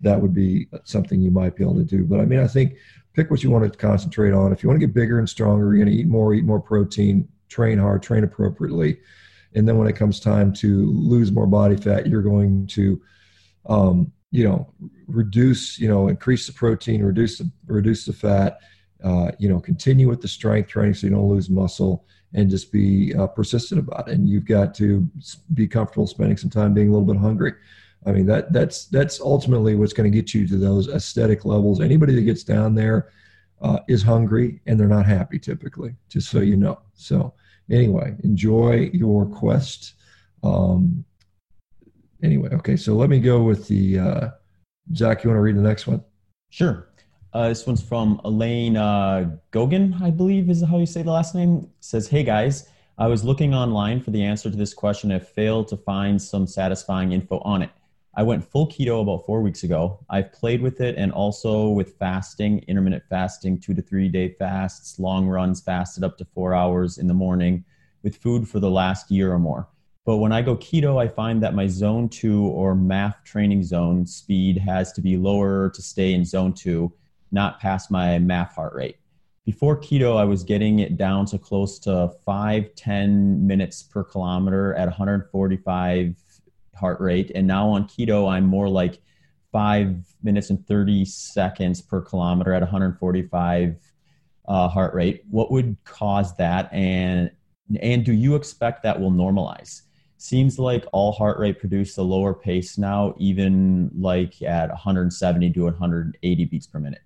that 0.01 0.21
would 0.21 0.33
be 0.33 0.67
something 0.83 1.21
you 1.21 1.31
might 1.31 1.55
be 1.55 1.63
able 1.63 1.75
to 1.75 1.83
do. 1.83 2.03
But 2.03 2.19
I 2.19 2.25
mean, 2.25 2.39
I 2.39 2.47
think 2.47 2.75
pick 3.13 3.31
what 3.31 3.43
you 3.43 3.49
want 3.49 3.71
to 3.71 3.77
concentrate 3.77 4.33
on. 4.33 4.51
If 4.51 4.61
you 4.61 4.69
want 4.69 4.79
to 4.79 4.85
get 4.85 4.93
bigger 4.93 5.19
and 5.19 5.27
stronger, 5.27 5.65
you're 5.65 5.83
going 5.83 5.95
to 5.95 6.01
eat 6.01 6.07
more, 6.07 6.33
eat 6.33 6.45
more 6.45 6.59
protein, 6.59 7.27
train 7.49 7.79
hard, 7.79 8.03
train 8.03 8.23
appropriately. 8.23 8.99
And 9.55 9.67
then 9.67 9.77
when 9.77 9.87
it 9.87 9.95
comes 9.95 10.19
time 10.19 10.53
to 10.53 10.91
lose 10.91 11.31
more 11.31 11.47
body 11.47 11.77
fat, 11.77 12.07
you're 12.07 12.21
going 12.21 12.67
to, 12.67 13.01
um, 13.67 14.11
you 14.31 14.43
know, 14.43 14.71
reduce, 15.07 15.79
you 15.79 15.87
know, 15.87 16.07
increase 16.07 16.47
the 16.47 16.53
protein, 16.53 17.03
reduce 17.03 17.37
the 17.37 17.49
reduce 17.65 18.05
the 18.05 18.13
fat, 18.13 18.59
uh, 19.03 19.31
you 19.39 19.47
know, 19.49 19.59
continue 19.59 20.07
with 20.07 20.21
the 20.21 20.27
strength 20.27 20.69
training 20.69 20.93
so 20.93 21.07
you 21.07 21.13
don't 21.13 21.29
lose 21.29 21.49
muscle, 21.49 22.05
and 22.33 22.49
just 22.49 22.71
be 22.71 23.13
uh, 23.15 23.27
persistent 23.27 23.79
about 23.79 24.09
it. 24.09 24.15
And 24.15 24.27
you've 24.27 24.45
got 24.45 24.73
to 24.75 25.09
be 25.53 25.67
comfortable 25.67 26.07
spending 26.07 26.37
some 26.37 26.49
time 26.49 26.73
being 26.73 26.89
a 26.89 26.91
little 26.91 27.07
bit 27.07 27.19
hungry. 27.19 27.53
I 28.05 28.11
mean 28.11 28.25
that 28.27 28.53
that's 28.53 28.85
that's 28.85 29.19
ultimately 29.19 29.75
what's 29.75 29.93
going 29.93 30.09
to 30.09 30.15
get 30.15 30.33
you 30.33 30.47
to 30.47 30.57
those 30.57 30.87
aesthetic 30.89 31.45
levels. 31.45 31.81
Anybody 31.81 32.15
that 32.15 32.21
gets 32.21 32.43
down 32.43 32.75
there 32.75 33.09
uh, 33.61 33.79
is 33.87 34.03
hungry 34.03 34.61
and 34.65 34.79
they're 34.79 34.87
not 34.87 35.05
happy 35.05 35.39
typically. 35.39 35.95
Just 36.09 36.29
so 36.29 36.39
you 36.39 36.57
know. 36.57 36.79
So 36.93 37.33
anyway, 37.71 38.15
enjoy 38.23 38.91
your 38.93 39.25
quest. 39.25 39.93
Um, 40.43 41.03
anyway, 42.23 42.49
okay. 42.53 42.75
So 42.75 42.95
let 42.95 43.09
me 43.09 43.19
go 43.19 43.43
with 43.43 43.67
the 43.67 43.99
uh, 43.99 44.29
Zach. 44.95 45.23
You 45.23 45.29
want 45.29 45.37
to 45.37 45.41
read 45.41 45.55
the 45.55 45.61
next 45.61 45.87
one? 45.87 46.03
Sure. 46.49 46.89
Uh, 47.33 47.49
this 47.49 47.67
one's 47.67 47.81
from 47.81 48.21
Elaine 48.23 48.77
uh, 48.77 49.37
Gogan, 49.51 50.01
I 50.01 50.09
believe 50.09 50.49
is 50.49 50.63
how 50.63 50.77
you 50.77 50.85
say 50.85 51.03
the 51.03 51.11
last 51.11 51.35
name. 51.35 51.57
It 51.57 51.69
says, 51.79 52.07
"Hey 52.07 52.23
guys." 52.23 52.69
I 52.99 53.05
was 53.05 53.23
looking 53.23 53.53
online 53.53 54.01
for 54.01 54.09
the 54.09 54.23
answer 54.23 54.49
to 54.49 54.57
this 54.57 54.73
question 54.73 55.11
and 55.11 55.21
failed 55.21 55.67
to 55.67 55.77
find 55.77 56.19
some 56.19 56.47
satisfying 56.47 57.11
info 57.11 57.37
on 57.41 57.61
it. 57.61 57.69
I 58.15 58.23
went 58.23 58.43
full 58.43 58.67
keto 58.67 59.03
about 59.03 59.27
four 59.27 59.43
weeks 59.43 59.61
ago. 59.61 60.03
I've 60.09 60.33
played 60.33 60.63
with 60.63 60.81
it 60.81 60.95
and 60.97 61.11
also 61.11 61.69
with 61.69 61.93
fasting, 61.99 62.65
intermittent 62.67 63.03
fasting, 63.07 63.59
two 63.59 63.75
to 63.75 63.83
three 63.83 64.09
day 64.09 64.29
fasts, 64.29 64.97
long 64.97 65.27
runs, 65.27 65.61
fasted 65.61 66.03
up 66.03 66.17
to 66.17 66.25
four 66.25 66.55
hours 66.55 66.97
in 66.97 67.05
the 67.05 67.13
morning 67.13 67.63
with 68.01 68.17
food 68.17 68.49
for 68.49 68.59
the 68.59 68.71
last 68.71 69.11
year 69.11 69.31
or 69.31 69.37
more. 69.37 69.67
But 70.07 70.17
when 70.19 70.31
I 70.31 70.41
go 70.41 70.55
keto, 70.55 71.03
I 71.03 71.09
find 71.09 71.43
that 71.43 71.53
my 71.53 71.67
zone 71.67 72.07
two 72.07 72.43
or 72.43 72.73
MAF 72.73 73.25
training 73.25 73.61
zone 73.61 74.05
speed 74.05 74.57
has 74.57 74.93
to 74.93 75.01
be 75.01 75.17
lower 75.17 75.69
to 75.71 75.81
stay 75.81 76.13
in 76.13 76.23
zone 76.23 76.53
two, 76.53 76.93
not 77.33 77.59
past 77.59 77.91
my 77.91 78.17
MAF 78.17 78.53
heart 78.53 78.73
rate. 78.73 78.95
Before 79.45 79.75
keto, 79.75 80.15
I 80.15 80.23
was 80.23 80.45
getting 80.45 80.79
it 80.79 80.95
down 80.95 81.25
to 81.25 81.37
close 81.37 81.77
to 81.79 82.13
five, 82.25 82.73
10 82.75 83.45
minutes 83.45 83.83
per 83.83 84.01
kilometer 84.01 84.73
at 84.75 84.85
145 84.85 86.15
heart 86.73 87.01
rate. 87.01 87.33
And 87.35 87.45
now 87.45 87.67
on 87.67 87.85
keto, 87.85 88.31
I'm 88.31 88.45
more 88.45 88.69
like 88.69 89.01
five 89.51 90.05
minutes 90.23 90.49
and 90.49 90.65
30 90.65 91.03
seconds 91.03 91.81
per 91.81 91.99
kilometer 91.99 92.53
at 92.53 92.61
145 92.61 93.75
uh, 94.47 94.69
heart 94.69 94.93
rate. 94.93 95.23
What 95.29 95.51
would 95.51 95.75
cause 95.83 96.33
that? 96.37 96.71
And, 96.71 97.29
and 97.81 98.05
do 98.05 98.13
you 98.13 98.35
expect 98.35 98.83
that 98.83 99.01
will 99.01 99.11
normalize? 99.11 99.81
Seems 100.17 100.57
like 100.57 100.85
all 100.91 101.11
heart 101.11 101.37
rate 101.37 101.59
produce 101.59 101.97
a 101.97 102.03
lower 102.03 102.33
pace 102.33 102.77
now, 102.77 103.13
even 103.19 103.91
like 103.95 104.41
at 104.41 104.69
170 104.69 105.51
to 105.53 105.63
180 105.65 106.45
beats 106.45 106.65
per 106.65 106.79
minute. 106.79 107.01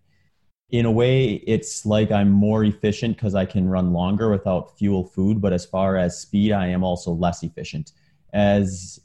In 0.70 0.86
a 0.86 0.92
way, 0.92 1.34
it's 1.46 1.86
like 1.86 2.12
I'm 2.12 2.32
more 2.32 2.64
efficient 2.64 3.18
because 3.18 3.36
I 3.36 3.46
can 3.46 3.68
run 3.68 3.92
longer 3.92 4.30
without 4.30 4.78
fuel 4.78 5.04
food. 5.04 5.42
But 5.42 5.52
as 5.52 5.66
far 5.66 5.98
as 5.98 6.22
speed, 6.22 6.54
I 6.54 6.68
am 6.68 6.84
also 6.86 7.12
less 7.12 7.44
efficient. 7.44 7.92
As 8.34 9.02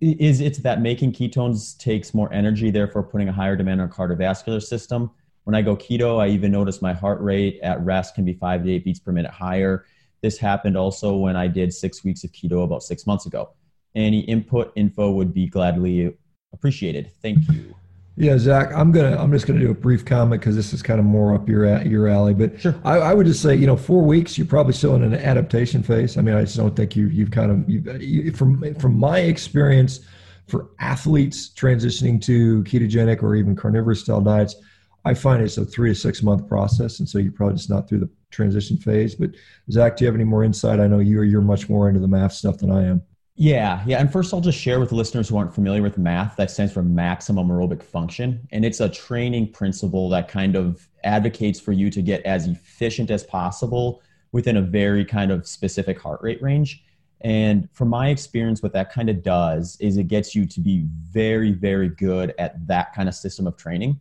is 0.00 0.40
it 0.40 0.62
that 0.62 0.80
making 0.82 1.12
ketones 1.12 1.76
takes 1.78 2.12
more 2.12 2.32
energy, 2.32 2.70
therefore 2.70 3.02
putting 3.02 3.28
a 3.28 3.32
higher 3.32 3.56
demand 3.56 3.80
on 3.80 3.88
cardiovascular 3.88 4.62
system. 4.62 5.10
When 5.44 5.54
I 5.54 5.62
go 5.62 5.74
keto, 5.74 6.20
I 6.20 6.28
even 6.28 6.52
notice 6.52 6.82
my 6.82 6.92
heart 6.92 7.22
rate 7.22 7.58
at 7.62 7.80
rest 7.80 8.14
can 8.14 8.26
be 8.26 8.34
five 8.34 8.62
to 8.64 8.70
eight 8.70 8.84
beats 8.84 9.00
per 9.00 9.12
minute 9.12 9.30
higher. 9.30 9.86
This 10.20 10.38
happened 10.38 10.76
also 10.76 11.16
when 11.16 11.36
I 11.36 11.46
did 11.46 11.72
six 11.72 12.04
weeks 12.04 12.24
of 12.24 12.32
keto 12.32 12.64
about 12.64 12.82
six 12.82 13.06
months 13.06 13.26
ago. 13.26 13.50
Any 13.94 14.20
input 14.20 14.72
info 14.76 15.10
would 15.12 15.32
be 15.32 15.46
gladly 15.46 16.14
appreciated. 16.52 17.10
Thank 17.22 17.48
you. 17.50 17.74
Yeah, 18.20 18.36
Zach, 18.36 18.72
I'm 18.74 18.90
gonna 18.90 19.16
I'm 19.16 19.30
just 19.30 19.46
gonna 19.46 19.60
do 19.60 19.70
a 19.70 19.74
brief 19.74 20.04
comment 20.04 20.40
because 20.40 20.56
this 20.56 20.72
is 20.72 20.82
kind 20.82 20.98
of 20.98 21.06
more 21.06 21.34
up 21.34 21.48
your 21.48 21.80
your 21.82 22.08
alley. 22.08 22.34
But 22.34 22.60
sure. 22.60 22.74
I, 22.84 22.98
I, 22.98 23.14
would 23.14 23.26
just 23.26 23.40
say, 23.40 23.54
you 23.54 23.66
know, 23.66 23.76
four 23.76 24.02
weeks, 24.02 24.36
you're 24.36 24.46
probably 24.46 24.72
still 24.72 24.96
in 24.96 25.04
an 25.04 25.14
adaptation 25.14 25.84
phase. 25.84 26.18
I 26.18 26.22
mean, 26.22 26.34
I 26.34 26.40
just 26.40 26.56
don't 26.56 26.74
think 26.74 26.96
you 26.96 27.06
you've 27.06 27.30
kind 27.30 27.52
of 27.52 27.70
you've, 27.70 28.02
you, 28.02 28.32
from 28.32 28.74
from 28.74 28.98
my 28.98 29.20
experience 29.20 30.00
for 30.48 30.70
athletes 30.80 31.50
transitioning 31.50 32.20
to 32.22 32.64
ketogenic 32.64 33.22
or 33.22 33.36
even 33.36 33.54
carnivorous 33.54 34.00
style 34.00 34.20
diets, 34.20 34.56
I 35.04 35.14
find 35.14 35.40
it's 35.40 35.56
a 35.56 35.64
three 35.64 35.90
to 35.90 35.94
six 35.94 36.20
month 36.20 36.48
process, 36.48 36.98
and 36.98 37.08
so 37.08 37.18
you're 37.18 37.30
probably 37.30 37.56
just 37.56 37.70
not 37.70 37.88
through 37.88 38.00
the 38.00 38.10
transition 38.30 38.76
phase. 38.76 39.14
But 39.14 39.30
Zach, 39.70 39.96
do 39.96 40.04
you 40.04 40.06
have 40.06 40.14
any 40.14 40.24
more 40.24 40.44
insight? 40.44 40.80
I 40.80 40.86
know 40.86 40.98
you're 40.98 41.24
you're 41.24 41.40
much 41.40 41.68
more 41.68 41.88
into 41.88 42.00
the 42.00 42.08
MAF 42.08 42.32
stuff 42.32 42.58
than 42.58 42.70
I 42.70 42.84
am. 42.84 43.02
Yeah, 43.40 43.84
yeah. 43.86 44.00
And 44.00 44.10
first, 44.10 44.34
I'll 44.34 44.40
just 44.40 44.58
share 44.58 44.80
with 44.80 44.90
listeners 44.90 45.28
who 45.28 45.36
aren't 45.36 45.54
familiar 45.54 45.80
with 45.80 45.96
MAF 45.96 46.34
That 46.34 46.50
stands 46.50 46.72
for 46.72 46.82
maximum 46.82 47.48
aerobic 47.48 47.84
function. 47.84 48.46
And 48.50 48.64
it's 48.64 48.80
a 48.80 48.88
training 48.88 49.52
principle 49.52 50.08
that 50.08 50.26
kind 50.26 50.56
of 50.56 50.88
advocates 51.04 51.60
for 51.60 51.70
you 51.70 51.88
to 51.88 52.02
get 52.02 52.24
as 52.24 52.48
efficient 52.48 53.12
as 53.12 53.22
possible 53.22 54.02
within 54.32 54.56
a 54.56 54.62
very 54.62 55.04
kind 55.04 55.30
of 55.30 55.46
specific 55.46 56.00
heart 56.00 56.20
rate 56.20 56.42
range. 56.42 56.82
And 57.20 57.68
from 57.72 57.88
my 57.88 58.08
experience, 58.08 58.60
what 58.60 58.72
that 58.72 58.92
kind 58.92 59.08
of 59.08 59.22
does 59.22 59.76
is 59.80 59.98
it 59.98 60.08
gets 60.08 60.34
you 60.34 60.44
to 60.44 60.60
be 60.60 60.86
very, 61.08 61.52
very 61.52 61.90
good 61.90 62.34
at 62.38 62.66
that 62.66 62.92
kind 62.92 63.08
of 63.08 63.14
system 63.14 63.46
of 63.46 63.56
training. 63.56 64.00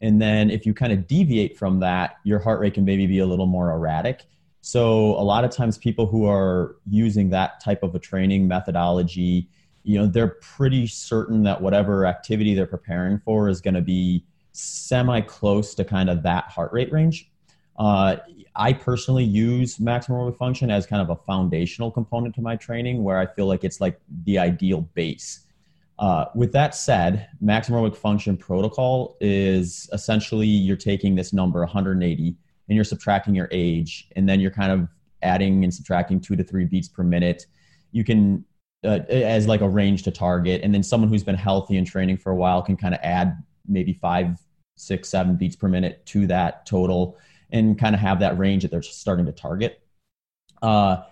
And 0.00 0.20
then 0.20 0.50
if 0.50 0.66
you 0.66 0.74
kind 0.74 0.92
of 0.92 1.06
deviate 1.06 1.56
from 1.56 1.80
that, 1.80 2.16
your 2.24 2.38
heart 2.38 2.60
rate 2.60 2.74
can 2.74 2.84
maybe 2.84 3.06
be 3.06 3.18
a 3.18 3.26
little 3.26 3.46
more 3.46 3.70
erratic 3.70 4.26
so 4.66 5.14
a 5.14 5.22
lot 5.22 5.44
of 5.44 5.52
times 5.52 5.78
people 5.78 6.06
who 6.08 6.26
are 6.26 6.74
using 6.90 7.30
that 7.30 7.60
type 7.60 7.84
of 7.84 7.94
a 7.94 8.00
training 8.00 8.48
methodology, 8.48 9.48
you 9.84 9.96
know, 9.96 10.08
they're 10.08 10.38
pretty 10.42 10.88
certain 10.88 11.44
that 11.44 11.62
whatever 11.62 12.04
activity 12.04 12.52
they're 12.52 12.66
preparing 12.66 13.20
for 13.20 13.48
is 13.48 13.60
going 13.60 13.74
to 13.74 13.80
be 13.80 14.24
semi 14.50 15.20
close 15.20 15.72
to 15.76 15.84
kind 15.84 16.10
of 16.10 16.24
that 16.24 16.46
heart 16.46 16.72
rate 16.72 16.90
range. 16.90 17.30
Uh, 17.78 18.16
I 18.56 18.72
personally 18.72 19.22
use 19.22 19.78
maximum 19.78 20.18
aerobic 20.18 20.36
function 20.36 20.68
as 20.68 20.84
kind 20.84 21.00
of 21.00 21.10
a 21.10 21.22
foundational 21.22 21.92
component 21.92 22.34
to 22.34 22.40
my 22.40 22.56
training 22.56 23.04
where 23.04 23.18
I 23.18 23.26
feel 23.26 23.46
like 23.46 23.62
it's 23.62 23.80
like 23.80 24.00
the 24.24 24.40
ideal 24.40 24.80
base. 24.80 25.45
Uh, 25.98 26.26
with 26.34 26.52
that 26.52 26.74
said, 26.74 27.28
maximum 27.40 27.90
function 27.92 28.36
protocol 28.36 29.16
is 29.20 29.88
essentially 29.92 30.46
you're 30.46 30.76
taking 30.76 31.14
this 31.14 31.32
number 31.32 31.60
180 31.60 32.36
and 32.68 32.74
you're 32.74 32.84
subtracting 32.84 33.34
your 33.34 33.48
age, 33.50 34.08
and 34.16 34.28
then 34.28 34.40
you're 34.40 34.50
kind 34.50 34.72
of 34.72 34.88
adding 35.22 35.64
and 35.64 35.72
subtracting 35.72 36.20
two 36.20 36.36
to 36.36 36.44
three 36.44 36.64
beats 36.64 36.88
per 36.88 37.02
minute. 37.02 37.46
You 37.92 38.04
can 38.04 38.44
uh, 38.84 39.00
as 39.08 39.46
like 39.46 39.60
a 39.60 39.68
range 39.68 40.02
to 40.02 40.10
target, 40.10 40.62
and 40.62 40.74
then 40.74 40.82
someone 40.82 41.08
who's 41.08 41.24
been 41.24 41.36
healthy 41.36 41.76
and 41.76 41.86
training 41.86 42.18
for 42.18 42.30
a 42.30 42.36
while 42.36 42.62
can 42.62 42.76
kind 42.76 42.94
of 42.94 43.00
add 43.02 43.36
maybe 43.66 43.92
five, 43.92 44.38
six, 44.76 45.08
seven 45.08 45.36
beats 45.36 45.56
per 45.56 45.68
minute 45.68 46.04
to 46.06 46.26
that 46.26 46.66
total, 46.66 47.16
and 47.50 47.78
kind 47.78 47.94
of 47.94 48.00
have 48.00 48.18
that 48.20 48.36
range 48.36 48.62
that 48.62 48.70
they're 48.70 48.82
starting 48.82 49.26
to 49.26 49.32
target. 49.32 49.80
Uh, 50.60 51.02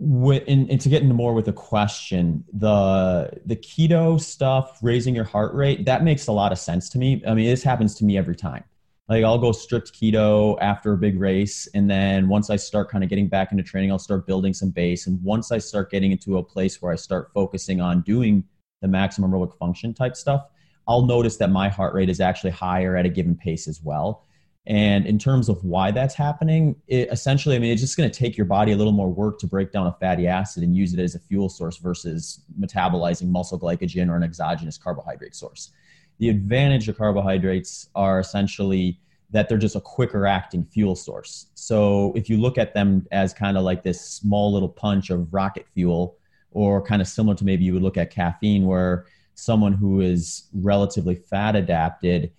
and, 0.00 0.70
and, 0.70 0.80
to 0.80 0.88
get 0.88 1.02
into 1.02 1.14
more 1.14 1.34
with 1.34 1.46
the 1.46 1.52
question, 1.52 2.44
the 2.52 3.30
the 3.46 3.56
keto 3.56 4.20
stuff, 4.20 4.78
raising 4.82 5.14
your 5.14 5.24
heart 5.24 5.54
rate, 5.54 5.84
that 5.86 6.04
makes 6.04 6.28
a 6.28 6.32
lot 6.32 6.52
of 6.52 6.58
sense 6.58 6.88
to 6.90 6.98
me. 6.98 7.22
I 7.26 7.34
mean, 7.34 7.46
this 7.46 7.62
happens 7.62 7.94
to 7.96 8.04
me 8.04 8.16
every 8.16 8.36
time 8.36 8.64
like 9.08 9.24
I'll 9.24 9.38
go 9.38 9.52
strict 9.52 9.92
keto 9.92 10.58
after 10.60 10.92
a 10.92 10.96
big 10.98 11.18
race. 11.18 11.66
And 11.74 11.90
then 11.90 12.28
once 12.28 12.50
I 12.50 12.56
start 12.56 12.90
kind 12.90 13.02
of 13.02 13.08
getting 13.08 13.26
back 13.26 13.52
into 13.52 13.64
training, 13.64 13.90
I'll 13.90 13.98
start 13.98 14.26
building 14.26 14.52
some 14.52 14.70
base. 14.70 15.06
And 15.06 15.22
once 15.22 15.50
I 15.50 15.58
start 15.58 15.90
getting 15.90 16.12
into 16.12 16.36
a 16.36 16.42
place 16.42 16.82
where 16.82 16.92
I 16.92 16.96
start 16.96 17.30
focusing 17.32 17.80
on 17.80 18.02
doing 18.02 18.44
the 18.82 18.88
maximum 18.88 19.30
aerobic 19.30 19.56
function 19.56 19.94
type 19.94 20.14
stuff, 20.14 20.46
I'll 20.86 21.06
notice 21.06 21.36
that 21.38 21.50
my 21.50 21.68
heart 21.68 21.94
rate 21.94 22.10
is 22.10 22.20
actually 22.20 22.50
higher 22.50 22.96
at 22.96 23.06
a 23.06 23.08
given 23.08 23.34
pace 23.34 23.66
as 23.66 23.82
well. 23.82 24.24
And 24.66 25.06
in 25.06 25.18
terms 25.18 25.48
of 25.48 25.64
why 25.64 25.90
that's 25.90 26.14
happening, 26.14 26.76
it 26.88 27.08
essentially, 27.10 27.56
I 27.56 27.58
mean, 27.58 27.72
it's 27.72 27.80
just 27.80 27.96
going 27.96 28.10
to 28.10 28.18
take 28.18 28.36
your 28.36 28.44
body 28.44 28.72
a 28.72 28.76
little 28.76 28.92
more 28.92 29.08
work 29.08 29.38
to 29.38 29.46
break 29.46 29.72
down 29.72 29.86
a 29.86 29.92
fatty 29.92 30.26
acid 30.26 30.62
and 30.62 30.76
use 30.76 30.92
it 30.92 31.00
as 31.00 31.14
a 31.14 31.18
fuel 31.18 31.48
source 31.48 31.78
versus 31.78 32.42
metabolizing 32.60 33.28
muscle 33.28 33.58
glycogen 33.58 34.10
or 34.10 34.16
an 34.16 34.22
exogenous 34.22 34.76
carbohydrate 34.76 35.34
source. 35.34 35.72
The 36.18 36.28
advantage 36.28 36.86
of 36.88 36.98
carbohydrates 36.98 37.88
are 37.94 38.20
essentially 38.20 39.00
that 39.30 39.48
they're 39.48 39.58
just 39.58 39.76
a 39.76 39.80
quicker 39.80 40.26
acting 40.26 40.64
fuel 40.64 40.96
source. 40.96 41.46
So 41.54 42.12
if 42.14 42.28
you 42.28 42.36
look 42.38 42.58
at 42.58 42.74
them 42.74 43.06
as 43.10 43.32
kind 43.32 43.56
of 43.56 43.62
like 43.62 43.82
this 43.82 44.00
small 44.00 44.52
little 44.52 44.68
punch 44.68 45.10
of 45.10 45.32
rocket 45.32 45.66
fuel, 45.72 46.16
or 46.50 46.82
kind 46.82 47.02
of 47.02 47.08
similar 47.08 47.34
to 47.36 47.44
maybe 47.44 47.64
you 47.64 47.74
would 47.74 47.82
look 47.82 47.98
at 47.98 48.10
caffeine, 48.10 48.66
where 48.66 49.06
someone 49.34 49.72
who 49.72 50.00
is 50.00 50.48
relatively 50.52 51.14
fat 51.14 51.54
adapted 51.54 52.32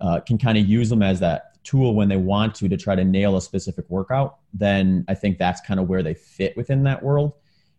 uh, 0.00 0.20
can 0.20 0.36
kind 0.36 0.58
of 0.58 0.66
use 0.66 0.90
them 0.90 1.02
as 1.02 1.20
that 1.20 1.51
tool 1.64 1.94
when 1.94 2.08
they 2.08 2.16
want 2.16 2.54
to 2.56 2.68
to 2.68 2.76
try 2.76 2.94
to 2.94 3.04
nail 3.04 3.36
a 3.36 3.42
specific 3.42 3.84
workout, 3.88 4.38
then 4.52 5.04
I 5.08 5.14
think 5.14 5.38
that's 5.38 5.60
kind 5.60 5.78
of 5.80 5.88
where 5.88 6.02
they 6.02 6.14
fit 6.14 6.56
within 6.56 6.82
that 6.84 7.02
world. 7.02 7.34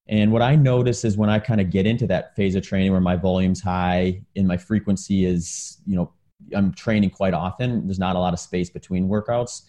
And 0.08 0.32
what 0.32 0.42
I 0.42 0.56
notice 0.56 1.06
is 1.06 1.18
when 1.18 1.30
I 1.30 1.40
kind 1.40 1.62
of 1.62 1.70
get 1.70 1.86
into 1.86 2.08
that 2.08 2.36
phase 2.36 2.56
of 2.56 2.64
training 2.64 2.92
where 2.92 3.02
my 3.02 3.16
volume's 3.16 3.62
high 3.62 4.22
and 4.36 4.48
my 4.48 4.58
frequency 4.58 5.26
is, 5.26 5.78
you 5.86 5.96
know, 5.96 6.12
I'm 6.54 6.74
training 6.74 7.12
quite 7.12 7.34
often. 7.34 7.88
There's 7.88 8.00
not 8.00 8.16
a 8.16 8.20
lot 8.20 8.34
of 8.34 8.40
space 8.40 8.70
between 8.70 9.08
workouts. 9.08 9.64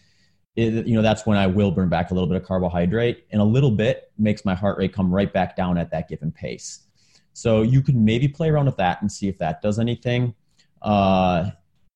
It, 0.57 0.87
you 0.87 0.95
know, 0.95 1.03
that's 1.03 1.27
when 1.27 1.39
I 1.39 1.47
will 1.47 1.71
burn 1.71 1.89
back 1.89 2.11
a 2.11 2.15
little 2.15 2.29
bit 2.29 2.37
of 2.37 2.47
carbohydrate 2.47 3.27
and 3.31 3.41
a 3.41 3.45
little 3.45 3.71
bit 3.71 4.13
makes 4.19 4.45
my 4.45 4.55
heart 4.55 4.79
rate 4.79 4.93
come 4.93 5.13
right 5.15 5.33
back 5.33 5.57
down 5.57 5.79
at 5.79 5.91
that 5.91 6.09
given 6.09 6.33
pace. 6.33 6.81
So 7.33 7.63
you 7.63 7.83
could 7.83 7.97
maybe 7.97 8.29
play 8.29 8.49
around 8.49 8.67
with 8.67 8.77
that 8.77 9.03
and 9.03 9.11
see 9.11 9.29
if 9.29 9.39
that 9.39 9.63
does 9.63 9.79
anything. 9.79 10.35
Uh, 10.83 11.51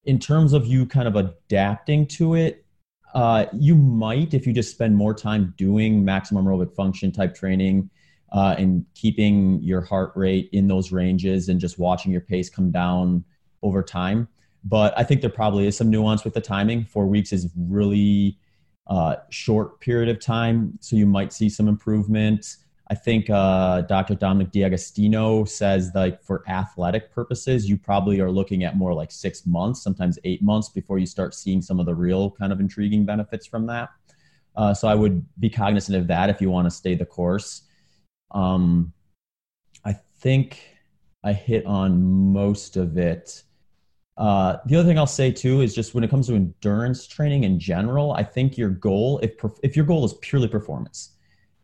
in 0.09 0.19
terms 0.19 0.55
of 0.55 0.67
you 0.67 0.87
kind 0.87 1.07
of 1.07 1.17
adapting 1.17 2.07
to 2.07 2.35
it, 2.35 2.65
uh, 3.13 3.45
you 3.53 3.75
might 3.75 4.33
if 4.33 4.47
you 4.47 4.55
just 4.55 4.71
spend 4.71 4.97
more 4.97 5.13
time 5.13 5.53
doing 5.59 6.03
maximum 6.03 6.47
aerobic 6.47 6.75
function 6.75 7.13
type 7.13 7.35
training 7.35 7.91
uh, 8.33 8.55
and 8.57 8.87
keeping 8.95 9.63
your 9.63 9.83
heart 9.83 10.13
rate 10.17 10.49
in 10.53 10.67
those 10.67 10.93
ranges 10.93 11.51
and 11.51 11.61
just 11.61 11.79
watching 11.79 12.11
your 12.11 12.23
pace 12.23 12.49
come 12.49 12.71
down 12.71 13.23
over 13.63 13.83
time. 13.83 14.27
But 14.65 14.95
I 14.97 15.05
think 15.05 15.21
there 15.21 15.29
probably 15.29 15.67
is 15.67 15.77
some 15.77 15.91
nuance 15.91 16.25
with 16.25 16.33
the 16.33 16.41
timing. 16.41 16.87
Four 16.87 17.07
weeks 17.07 17.31
is 17.31 17.51
really 17.55 18.39
uh, 18.87 19.17
short 19.29 19.79
period 19.81 20.09
of 20.09 20.21
time, 20.21 20.79
so 20.81 20.97
you 20.97 21.05
might 21.05 21.35
see 21.35 21.51
some 21.51 21.69
improvement. 21.69 22.57
I 22.91 22.95
think 22.95 23.29
uh, 23.29 23.83
Dr. 23.83 24.15
Dominic 24.15 24.51
D'Agostino 24.51 25.45
says 25.45 25.91
like 25.95 26.23
for 26.23 26.43
athletic 26.49 27.13
purposes, 27.13 27.69
you 27.69 27.77
probably 27.77 28.21
are 28.21 28.31
looking 28.31 28.65
at 28.65 28.77
more 28.77 28.95
like 28.95 29.11
six 29.11 29.45
months, 29.45 29.83
sometimes 29.83 30.19
eight 30.25 30.43
months 30.43 30.71
before 30.71 30.99
you 30.99 31.05
start 31.05 31.35
seeing 31.35 31.61
some 31.61 31.81
of 31.81 31.87
the 31.87 31.95
real 31.95 32.31
kind 32.31 32.51
of 32.51 32.61
intriguing 32.61 33.05
benefits 33.05 33.47
from 33.47 33.67
that. 33.67 33.91
Uh, 34.57 34.73
so 34.73 34.89
I 34.89 34.95
would 34.95 35.25
be 35.39 35.51
cognizant 35.51 35.99
of 35.99 36.07
that 36.07 36.31
if 36.31 36.41
you 36.41 36.51
want 36.51 36.67
to 36.67 36.71
stay 36.71 36.95
the 36.95 37.05
course. 37.05 37.63
Um, 38.31 38.93
I 39.85 39.93
think 40.21 40.59
I 41.23 41.35
hit 41.35 41.67
on 41.67 42.33
most 42.33 42.77
of 42.77 42.97
it. 42.97 43.43
Uh, 44.17 44.57
the 44.67 44.77
other 44.77 44.89
thing 44.89 44.99
I'll 44.99 45.07
say 45.07 45.31
too 45.31 45.61
is 45.61 45.75
just 45.75 45.95
when 45.95 46.05
it 46.05 46.11
comes 46.11 46.27
to 46.27 46.35
endurance 46.35 47.07
training 47.07 47.45
in 47.45 47.61
general, 47.61 48.13
I 48.13 48.25
think 48.25 48.57
your 48.57 48.71
goal, 48.71 49.19
if 49.19 49.33
if 49.63 49.77
your 49.77 49.85
goal 49.85 50.05
is 50.05 50.15
purely 50.15 50.49
performance, 50.49 51.11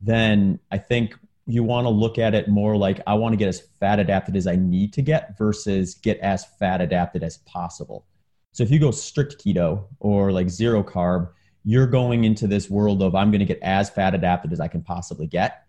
then 0.04 0.60
I 0.70 0.78
think 0.78 1.18
you 1.46 1.62
want 1.62 1.86
to 1.86 1.90
look 1.90 2.18
at 2.18 2.34
it 2.34 2.48
more 2.48 2.76
like 2.76 3.00
I 3.06 3.14
want 3.14 3.32
to 3.32 3.36
get 3.36 3.48
as 3.48 3.60
fat 3.80 3.98
adapted 3.98 4.36
as 4.36 4.46
I 4.46 4.56
need 4.56 4.92
to 4.94 5.02
get 5.02 5.36
versus 5.36 5.94
get 5.94 6.18
as 6.20 6.44
fat 6.44 6.80
adapted 6.80 7.22
as 7.22 7.38
possible. 7.38 8.06
So 8.52 8.62
if 8.62 8.70
you 8.70 8.78
go 8.78 8.90
strict 8.90 9.44
keto 9.44 9.84
or 10.00 10.30
like 10.32 10.48
zero 10.48 10.82
carb, 10.82 11.30
you're 11.64 11.86
going 11.86 12.24
into 12.24 12.46
this 12.46 12.68
world 12.70 13.02
of 13.02 13.14
I'm 13.14 13.30
going 13.30 13.40
to 13.40 13.46
get 13.46 13.58
as 13.62 13.90
fat 13.90 14.14
adapted 14.14 14.52
as 14.52 14.60
I 14.60 14.68
can 14.68 14.82
possibly 14.82 15.26
get. 15.26 15.64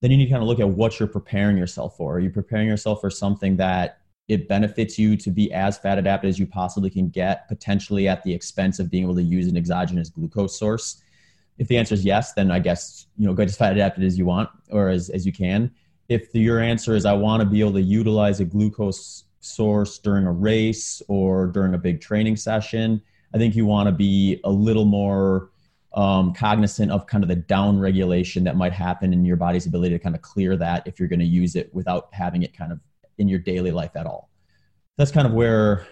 Then 0.00 0.10
you 0.10 0.16
need 0.16 0.26
to 0.26 0.30
kind 0.30 0.42
of 0.42 0.48
look 0.48 0.60
at 0.60 0.68
what 0.68 0.98
you're 0.98 1.08
preparing 1.08 1.56
yourself 1.56 1.96
for. 1.96 2.16
Are 2.16 2.20
you 2.20 2.30
preparing 2.30 2.68
yourself 2.68 3.00
for 3.00 3.10
something 3.10 3.56
that 3.56 3.98
it 4.28 4.46
benefits 4.46 4.98
you 4.98 5.16
to 5.16 5.30
be 5.30 5.50
as 5.52 5.78
fat 5.78 5.98
adapted 5.98 6.28
as 6.28 6.38
you 6.38 6.46
possibly 6.46 6.90
can 6.90 7.08
get, 7.08 7.48
potentially 7.48 8.06
at 8.06 8.22
the 8.22 8.32
expense 8.32 8.78
of 8.78 8.90
being 8.90 9.04
able 9.04 9.14
to 9.16 9.22
use 9.22 9.48
an 9.48 9.56
exogenous 9.56 10.10
glucose 10.10 10.58
source? 10.58 11.02
If 11.58 11.68
the 11.68 11.76
answer 11.76 11.94
is 11.94 12.04
yes, 12.04 12.32
then 12.34 12.50
I 12.50 12.58
guess 12.58 13.06
you 13.16 13.26
know 13.26 13.34
go 13.34 13.42
as 13.42 13.56
fat 13.56 13.72
adapted 13.72 14.04
as 14.04 14.16
you 14.16 14.26
want 14.26 14.48
or 14.70 14.88
as, 14.88 15.10
as 15.10 15.26
you 15.26 15.32
can. 15.32 15.70
If 16.08 16.32
the, 16.32 16.40
your 16.40 16.60
answer 16.60 16.94
is 16.94 17.04
I 17.04 17.12
want 17.12 17.42
to 17.42 17.46
be 17.46 17.60
able 17.60 17.74
to 17.74 17.82
utilize 17.82 18.40
a 18.40 18.44
glucose 18.44 19.24
source 19.40 19.98
during 19.98 20.26
a 20.26 20.32
race 20.32 21.02
or 21.08 21.48
during 21.48 21.74
a 21.74 21.78
big 21.78 22.00
training 22.00 22.36
session, 22.36 23.02
I 23.34 23.38
think 23.38 23.54
you 23.54 23.66
want 23.66 23.88
to 23.88 23.92
be 23.92 24.40
a 24.44 24.50
little 24.50 24.84
more 24.84 25.50
um, 25.94 26.32
cognizant 26.32 26.90
of 26.92 27.06
kind 27.06 27.24
of 27.24 27.28
the 27.28 27.36
down 27.36 27.78
regulation 27.78 28.44
that 28.44 28.56
might 28.56 28.72
happen 28.72 29.12
in 29.12 29.24
your 29.24 29.36
body's 29.36 29.66
ability 29.66 29.94
to 29.94 29.98
kind 29.98 30.14
of 30.14 30.22
clear 30.22 30.56
that 30.56 30.86
if 30.86 30.98
you're 30.98 31.08
going 31.08 31.18
to 31.20 31.26
use 31.26 31.56
it 31.56 31.72
without 31.74 32.08
having 32.12 32.42
it 32.42 32.56
kind 32.56 32.72
of 32.72 32.80
in 33.18 33.28
your 33.28 33.38
daily 33.38 33.70
life 33.70 33.96
at 33.96 34.06
all. 34.06 34.30
That's 34.96 35.10
kind 35.10 35.26
of 35.26 35.32
where 35.32 35.86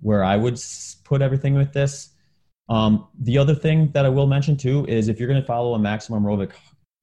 where 0.00 0.22
I 0.22 0.36
would 0.36 0.60
put 1.04 1.22
everything 1.22 1.54
with 1.54 1.72
this. 1.72 2.10
Um, 2.68 3.06
the 3.20 3.38
other 3.38 3.54
thing 3.54 3.90
that 3.92 4.04
I 4.04 4.08
will 4.08 4.26
mention 4.26 4.56
too 4.56 4.84
is 4.86 5.08
if 5.08 5.18
you're 5.18 5.28
going 5.28 5.40
to 5.40 5.46
follow 5.46 5.74
a 5.74 5.78
maximum 5.78 6.24
aerobic 6.24 6.52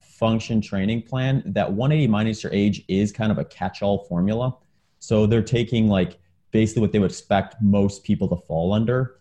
function 0.02 0.60
training 0.60 1.02
plan, 1.02 1.42
that 1.46 1.72
180 1.72 2.08
minus 2.08 2.42
your 2.42 2.52
age 2.52 2.84
is 2.88 3.12
kind 3.12 3.32
of 3.32 3.38
a 3.38 3.44
catch-all 3.44 4.04
formula. 4.04 4.54
So 4.98 5.26
they're 5.26 5.42
taking 5.42 5.88
like 5.88 6.18
basically 6.50 6.82
what 6.82 6.92
they 6.92 6.98
would 6.98 7.10
expect 7.10 7.56
most 7.60 8.04
people 8.04 8.28
to 8.28 8.36
fall 8.36 8.72
under 8.72 9.20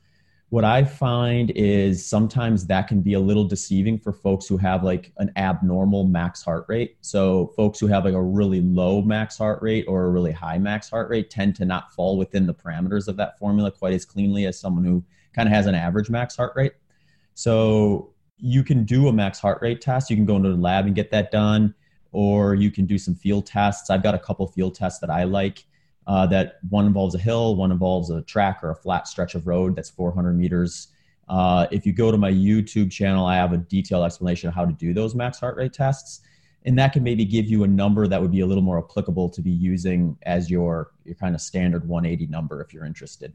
what 0.54 0.64
I 0.64 0.84
find 0.84 1.50
is 1.56 2.06
sometimes 2.06 2.68
that 2.68 2.88
can 2.88 3.02
be 3.02 3.14
a 3.16 3.20
little 3.20 3.44
deceiving 3.44 3.98
for 3.98 4.14
folks 4.14 4.46
who 4.46 4.56
have 4.58 4.84
like 4.84 5.12
an 5.18 5.32
abnormal 5.36 6.04
max 6.04 6.44
heart 6.44 6.66
rate. 6.68 6.96
So, 7.02 7.48
folks 7.58 7.80
who 7.80 7.88
have 7.88 8.06
like 8.06 8.14
a 8.14 8.22
really 8.22 8.62
low 8.62 9.02
max 9.02 9.36
heart 9.36 9.64
rate 9.64 9.86
or 9.88 10.06
a 10.06 10.10
really 10.12 10.32
high 10.32 10.60
max 10.60 10.92
heart 10.92 11.10
rate 11.10 11.32
tend 11.32 11.56
to 11.56 11.66
not 11.66 11.92
fall 11.92 12.20
within 12.20 12.46
the 12.46 12.54
parameters 12.54 13.08
of 13.08 13.18
that 13.18 13.40
formula 13.40 13.72
quite 13.72 13.96
as 13.96 14.06
cleanly 14.06 14.46
as 14.46 14.60
someone 14.60 14.86
who 14.86 15.04
kind 15.34 15.48
of 15.48 15.54
has 15.54 15.66
an 15.66 15.76
average 15.76 16.10
max 16.10 16.36
heart 16.36 16.54
rate. 16.56 16.74
So, 17.34 18.14
you 18.44 18.62
can 18.62 18.84
do 18.84 19.08
a 19.08 19.14
max 19.14 19.40
heart 19.40 19.62
rate 19.62 19.80
test. 19.80 20.10
You 20.10 20.18
can 20.18 20.26
go 20.26 20.36
into 20.36 20.50
the 20.50 20.58
lab 20.58 20.86
and 20.86 20.94
get 20.94 21.12
that 21.12 21.32
done, 21.32 21.74
or 22.12 22.56
you 22.56 22.72
can 22.72 22.86
do 22.86 22.98
some 22.98 23.16
field 23.16 23.46
tests. 23.46 23.90
I've 23.90 24.04
got 24.04 24.16
a 24.16 24.20
couple 24.20 24.46
field 24.48 24.76
tests 24.76 25.00
that 25.00 25.10
I 25.10 25.24
like 25.24 25.64
uh, 26.08 26.28
that 26.28 26.58
one 26.70 26.86
involves 26.86 27.16
a 27.16 27.20
hill, 27.20 27.56
one 27.56 27.72
involves 27.72 28.10
a 28.10 28.22
track 28.24 28.60
or 28.62 28.72
a 28.72 28.76
flat 28.76 29.08
stretch 29.08 29.36
of 29.36 29.48
road 29.48 29.78
that's 29.78 29.90
400 29.90 30.34
meters. 30.34 30.90
Uh, 31.30 31.68
if 31.72 31.86
you 31.86 31.94
go 31.94 32.12
to 32.12 32.18
my 32.18 32.32
YouTube 32.32 32.92
channel, 32.92 33.26
I 33.26 33.36
have 33.36 33.54
a 33.54 33.58
detailed 33.58 34.06
explanation 34.06 34.50
of 34.50 34.56
how 34.56 34.66
to 34.66 34.74
do 34.74 34.94
those 34.94 35.16
max 35.16 35.40
heart 35.40 35.56
rate 35.56 35.72
tests. 35.72 36.20
And 36.66 36.78
that 36.78 36.92
can 36.92 37.04
maybe 37.04 37.24
give 37.24 37.46
you 37.46 37.64
a 37.64 37.68
number 37.68 38.08
that 38.08 38.22
would 38.22 38.32
be 38.32 38.42
a 38.42 38.46
little 38.46 38.64
more 38.64 38.80
applicable 38.80 39.30
to 39.30 39.42
be 39.42 39.52
using 39.52 40.18
as 40.24 40.50
your, 40.50 40.92
your 41.06 41.16
kind 41.16 41.36
of 41.36 41.42
standard 41.42 41.88
180 41.88 42.30
number 42.30 42.62
if 42.62 42.74
you're 42.74 42.86
interested. 42.86 43.34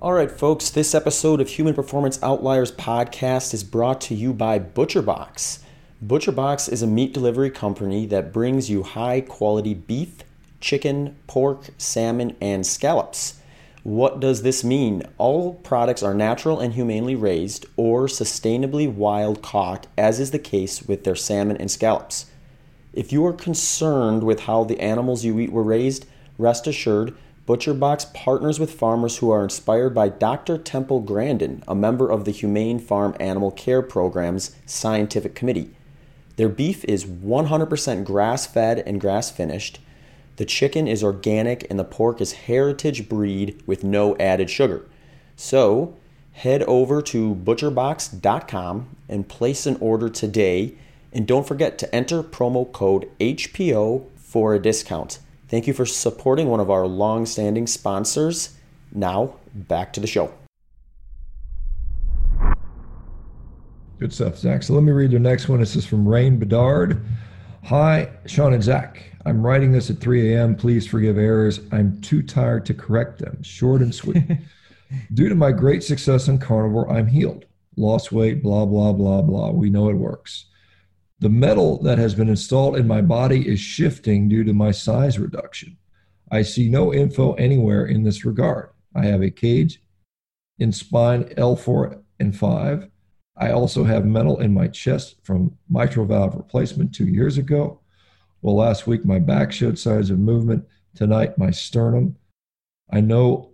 All 0.00 0.12
right, 0.12 0.30
folks, 0.30 0.70
this 0.70 0.94
episode 0.94 1.40
of 1.40 1.48
Human 1.48 1.74
Performance 1.74 2.22
Outliers 2.22 2.70
podcast 2.70 3.52
is 3.52 3.64
brought 3.64 4.00
to 4.02 4.14
you 4.14 4.32
by 4.32 4.60
ButcherBox. 4.60 5.58
ButcherBox 6.06 6.70
is 6.70 6.82
a 6.82 6.86
meat 6.86 7.12
delivery 7.12 7.50
company 7.50 8.06
that 8.06 8.32
brings 8.32 8.70
you 8.70 8.84
high 8.84 9.20
quality 9.20 9.74
beef, 9.74 10.22
chicken, 10.60 11.16
pork, 11.26 11.70
salmon, 11.78 12.36
and 12.40 12.64
scallops. 12.64 13.40
What 13.82 14.20
does 14.20 14.42
this 14.42 14.62
mean? 14.62 15.02
All 15.18 15.54
products 15.54 16.04
are 16.04 16.14
natural 16.14 16.60
and 16.60 16.74
humanely 16.74 17.16
raised 17.16 17.66
or 17.76 18.06
sustainably 18.06 18.88
wild 18.88 19.42
caught, 19.42 19.88
as 19.98 20.20
is 20.20 20.30
the 20.30 20.38
case 20.38 20.80
with 20.80 21.02
their 21.02 21.16
salmon 21.16 21.56
and 21.56 21.72
scallops. 21.72 22.26
If 22.92 23.12
you 23.12 23.26
are 23.26 23.32
concerned 23.32 24.22
with 24.22 24.42
how 24.42 24.62
the 24.62 24.78
animals 24.78 25.24
you 25.24 25.40
eat 25.40 25.50
were 25.50 25.64
raised, 25.64 26.06
rest 26.38 26.68
assured 26.68 27.16
ButcherBox 27.48 28.12
partners 28.12 28.60
with 28.60 28.74
farmers 28.74 29.16
who 29.16 29.30
are 29.30 29.42
inspired 29.42 29.94
by 29.94 30.10
Dr. 30.10 30.58
Temple 30.58 31.00
Grandin, 31.00 31.64
a 31.66 31.74
member 31.74 32.10
of 32.10 32.26
the 32.26 32.30
Humane 32.30 32.78
Farm 32.78 33.16
Animal 33.18 33.50
Care 33.52 33.80
Program's 33.80 34.54
scientific 34.66 35.34
committee. 35.34 35.70
Their 36.36 36.50
beef 36.50 36.84
is 36.84 37.06
100% 37.06 38.04
grass 38.04 38.46
fed 38.46 38.80
and 38.80 39.00
grass 39.00 39.30
finished. 39.30 39.80
The 40.36 40.44
chicken 40.44 40.86
is 40.86 41.02
organic 41.02 41.66
and 41.70 41.78
the 41.78 41.84
pork 41.84 42.20
is 42.20 42.32
heritage 42.32 43.08
breed 43.08 43.62
with 43.64 43.82
no 43.82 44.14
added 44.18 44.50
sugar. 44.50 44.84
So, 45.34 45.96
head 46.32 46.62
over 46.64 47.00
to 47.00 47.34
butcherbox.com 47.34 48.96
and 49.08 49.26
place 49.26 49.64
an 49.64 49.78
order 49.80 50.10
today. 50.10 50.74
And 51.14 51.26
don't 51.26 51.48
forget 51.48 51.78
to 51.78 51.94
enter 51.94 52.22
promo 52.22 52.70
code 52.70 53.08
HPO 53.18 54.04
for 54.16 54.54
a 54.54 54.60
discount. 54.60 55.20
Thank 55.48 55.66
you 55.66 55.72
for 55.72 55.86
supporting 55.86 56.48
one 56.48 56.60
of 56.60 56.70
our 56.70 56.86
long 56.86 57.24
standing 57.24 57.66
sponsors. 57.66 58.56
Now, 58.92 59.34
back 59.54 59.94
to 59.94 60.00
the 60.00 60.06
show. 60.06 60.32
Good 63.98 64.12
stuff, 64.12 64.36
Zach. 64.36 64.62
So 64.62 64.74
let 64.74 64.82
me 64.82 64.92
read 64.92 65.10
the 65.10 65.18
next 65.18 65.48
one. 65.48 65.60
This 65.60 65.74
is 65.74 65.86
from 65.86 66.06
Rain 66.06 66.38
Bedard. 66.38 67.04
Hi, 67.64 68.10
Sean 68.26 68.52
and 68.52 68.62
Zach. 68.62 69.02
I'm 69.24 69.44
writing 69.44 69.72
this 69.72 69.90
at 69.90 69.98
3 69.98 70.34
a.m. 70.34 70.54
Please 70.54 70.86
forgive 70.86 71.18
errors. 71.18 71.60
I'm 71.72 72.00
too 72.00 72.22
tired 72.22 72.64
to 72.66 72.74
correct 72.74 73.18
them. 73.18 73.42
Short 73.42 73.80
and 73.80 73.94
sweet. 73.94 74.24
Due 75.14 75.28
to 75.28 75.34
my 75.34 75.50
great 75.50 75.82
success 75.82 76.28
in 76.28 76.38
carnivore, 76.38 76.90
I'm 76.90 77.06
healed. 77.06 77.44
Lost 77.76 78.12
weight, 78.12 78.42
blah, 78.42 78.66
blah, 78.66 78.92
blah, 78.92 79.22
blah. 79.22 79.50
We 79.50 79.70
know 79.70 79.88
it 79.88 79.94
works. 79.94 80.46
The 81.20 81.28
metal 81.28 81.82
that 81.82 81.98
has 81.98 82.14
been 82.14 82.28
installed 82.28 82.76
in 82.76 82.86
my 82.86 83.02
body 83.02 83.48
is 83.48 83.58
shifting 83.58 84.28
due 84.28 84.44
to 84.44 84.52
my 84.52 84.70
size 84.70 85.18
reduction. 85.18 85.76
I 86.30 86.42
see 86.42 86.68
no 86.68 86.94
info 86.94 87.32
anywhere 87.34 87.86
in 87.86 88.02
this 88.02 88.24
regard. 88.24 88.70
I 88.94 89.06
have 89.06 89.22
a 89.22 89.30
cage 89.30 89.82
in 90.58 90.72
spine 90.72 91.24
L4 91.24 92.02
and 92.20 92.36
5 92.36 92.90
I 93.38 93.52
also 93.52 93.84
have 93.84 94.04
metal 94.04 94.40
in 94.40 94.52
my 94.52 94.66
chest 94.66 95.16
from 95.22 95.56
mitral 95.70 96.06
valve 96.06 96.34
replacement 96.34 96.92
two 96.92 97.06
years 97.06 97.38
ago. 97.38 97.80
Well, 98.42 98.56
last 98.56 98.86
week 98.86 99.04
my 99.04 99.20
back 99.20 99.52
showed 99.52 99.78
signs 99.78 100.10
of 100.10 100.18
movement. 100.18 100.66
Tonight, 100.96 101.38
my 101.38 101.52
sternum. 101.52 102.16
I 102.90 103.00
know 103.00 103.52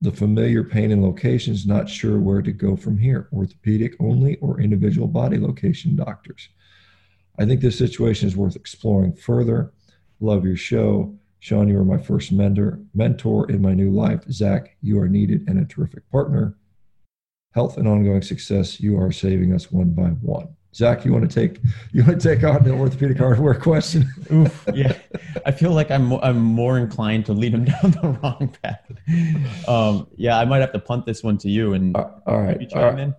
the 0.00 0.12
familiar 0.12 0.62
pain 0.62 0.92
in 0.92 1.02
locations, 1.02 1.66
not 1.66 1.88
sure 1.88 2.20
where 2.20 2.42
to 2.42 2.52
go 2.52 2.76
from 2.76 2.96
here 2.96 3.28
orthopedic 3.32 3.96
only 3.98 4.36
or 4.36 4.60
individual 4.60 5.08
body 5.08 5.38
location 5.38 5.96
doctors. 5.96 6.48
I 7.38 7.46
think 7.46 7.60
this 7.60 7.78
situation 7.78 8.28
is 8.28 8.36
worth 8.36 8.56
exploring 8.56 9.14
further. 9.14 9.72
Love 10.20 10.44
your 10.44 10.56
show. 10.56 11.16
Sean, 11.40 11.68
you 11.68 11.78
are 11.78 11.84
my 11.84 11.98
first 11.98 12.32
mentor, 12.32 12.80
mentor 12.94 13.48
in 13.50 13.62
my 13.62 13.74
new 13.74 13.90
life. 13.90 14.24
Zach, 14.30 14.76
you 14.82 14.98
are 14.98 15.08
needed 15.08 15.44
and 15.46 15.60
a 15.60 15.64
terrific 15.64 16.10
partner 16.10 16.56
health 17.58 17.76
and 17.76 17.88
ongoing 17.88 18.22
success. 18.22 18.80
You 18.80 19.00
are 19.00 19.10
saving 19.10 19.52
us 19.52 19.72
one 19.72 19.90
by 19.90 20.08
one. 20.08 20.54
Zach, 20.74 21.04
you 21.04 21.12
want 21.12 21.28
to 21.28 21.34
take 21.34 21.60
you 21.92 22.04
want 22.04 22.20
to 22.20 22.34
take 22.34 22.44
on 22.44 22.62
the 22.62 22.70
orthopedic 22.70 23.18
hardware 23.18 23.54
question? 23.54 24.08
Oof, 24.30 24.64
yeah, 24.74 24.96
I 25.44 25.50
feel 25.50 25.72
like 25.72 25.90
I'm 25.90 26.12
I'm 26.14 26.38
more 26.38 26.78
inclined 26.78 27.26
to 27.26 27.32
lead 27.32 27.54
him 27.54 27.64
down 27.82 27.90
the 27.90 28.18
wrong 28.22 28.54
path. 28.62 28.80
Um, 29.68 30.06
yeah, 30.16 30.38
I 30.38 30.44
might 30.44 30.60
have 30.60 30.72
to 30.72 30.78
punt 30.78 31.06
this 31.06 31.22
one 31.22 31.38
to 31.38 31.48
you 31.48 31.72
and 31.72 31.96
uh, 31.96 32.10
all 32.26 32.42
right. 32.42 32.72
All 32.74 32.92
right. 32.92 33.12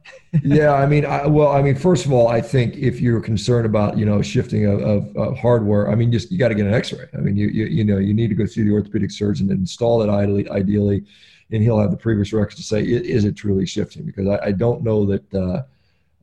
yeah, 0.44 0.74
I 0.74 0.86
mean, 0.92 1.06
I, 1.06 1.26
well, 1.26 1.50
I 1.50 1.62
mean, 1.62 1.76
first 1.76 2.06
of 2.06 2.14
all, 2.14 2.28
I 2.28 2.40
think 2.40 2.76
if 2.78 3.02
you're 3.02 3.22
concerned 3.22 3.66
about 3.66 3.98
you 3.98 4.06
know 4.06 4.22
shifting 4.22 4.66
of, 4.66 4.80
of, 4.82 5.18
of 5.18 5.38
hardware, 5.38 5.90
I 5.90 5.96
mean, 5.96 6.12
just 6.12 6.32
you 6.32 6.38
got 6.38 6.50
to 6.50 6.56
get 6.56 6.68
an 6.68 6.74
X-ray. 6.74 7.08
I 7.14 7.18
mean, 7.18 7.36
you, 7.36 7.48
you 7.48 7.66
you 7.66 7.84
know 7.84 7.98
you 7.98 8.14
need 8.14 8.30
to 8.30 8.36
go 8.36 8.46
see 8.46 8.62
the 8.62 8.72
orthopedic 8.72 9.12
surgeon 9.12 9.50
and 9.50 9.60
install 9.60 10.02
it 10.04 10.10
ideally 10.10 10.50
ideally 10.50 11.04
and 11.52 11.64
he'll 11.64 11.80
have 11.80 11.92
the 11.92 11.98
previous 11.98 12.32
records 12.32 12.58
to 12.58 12.64
say, 12.64 12.84
is 12.84 13.26
it 13.26 13.36
truly 13.36 13.66
shifting? 13.66 14.06
Because 14.06 14.28
I, 14.28 14.48
I 14.48 14.52
don't 14.52 14.84
know 14.84 15.06
that, 15.06 15.34
uh, 15.34 15.64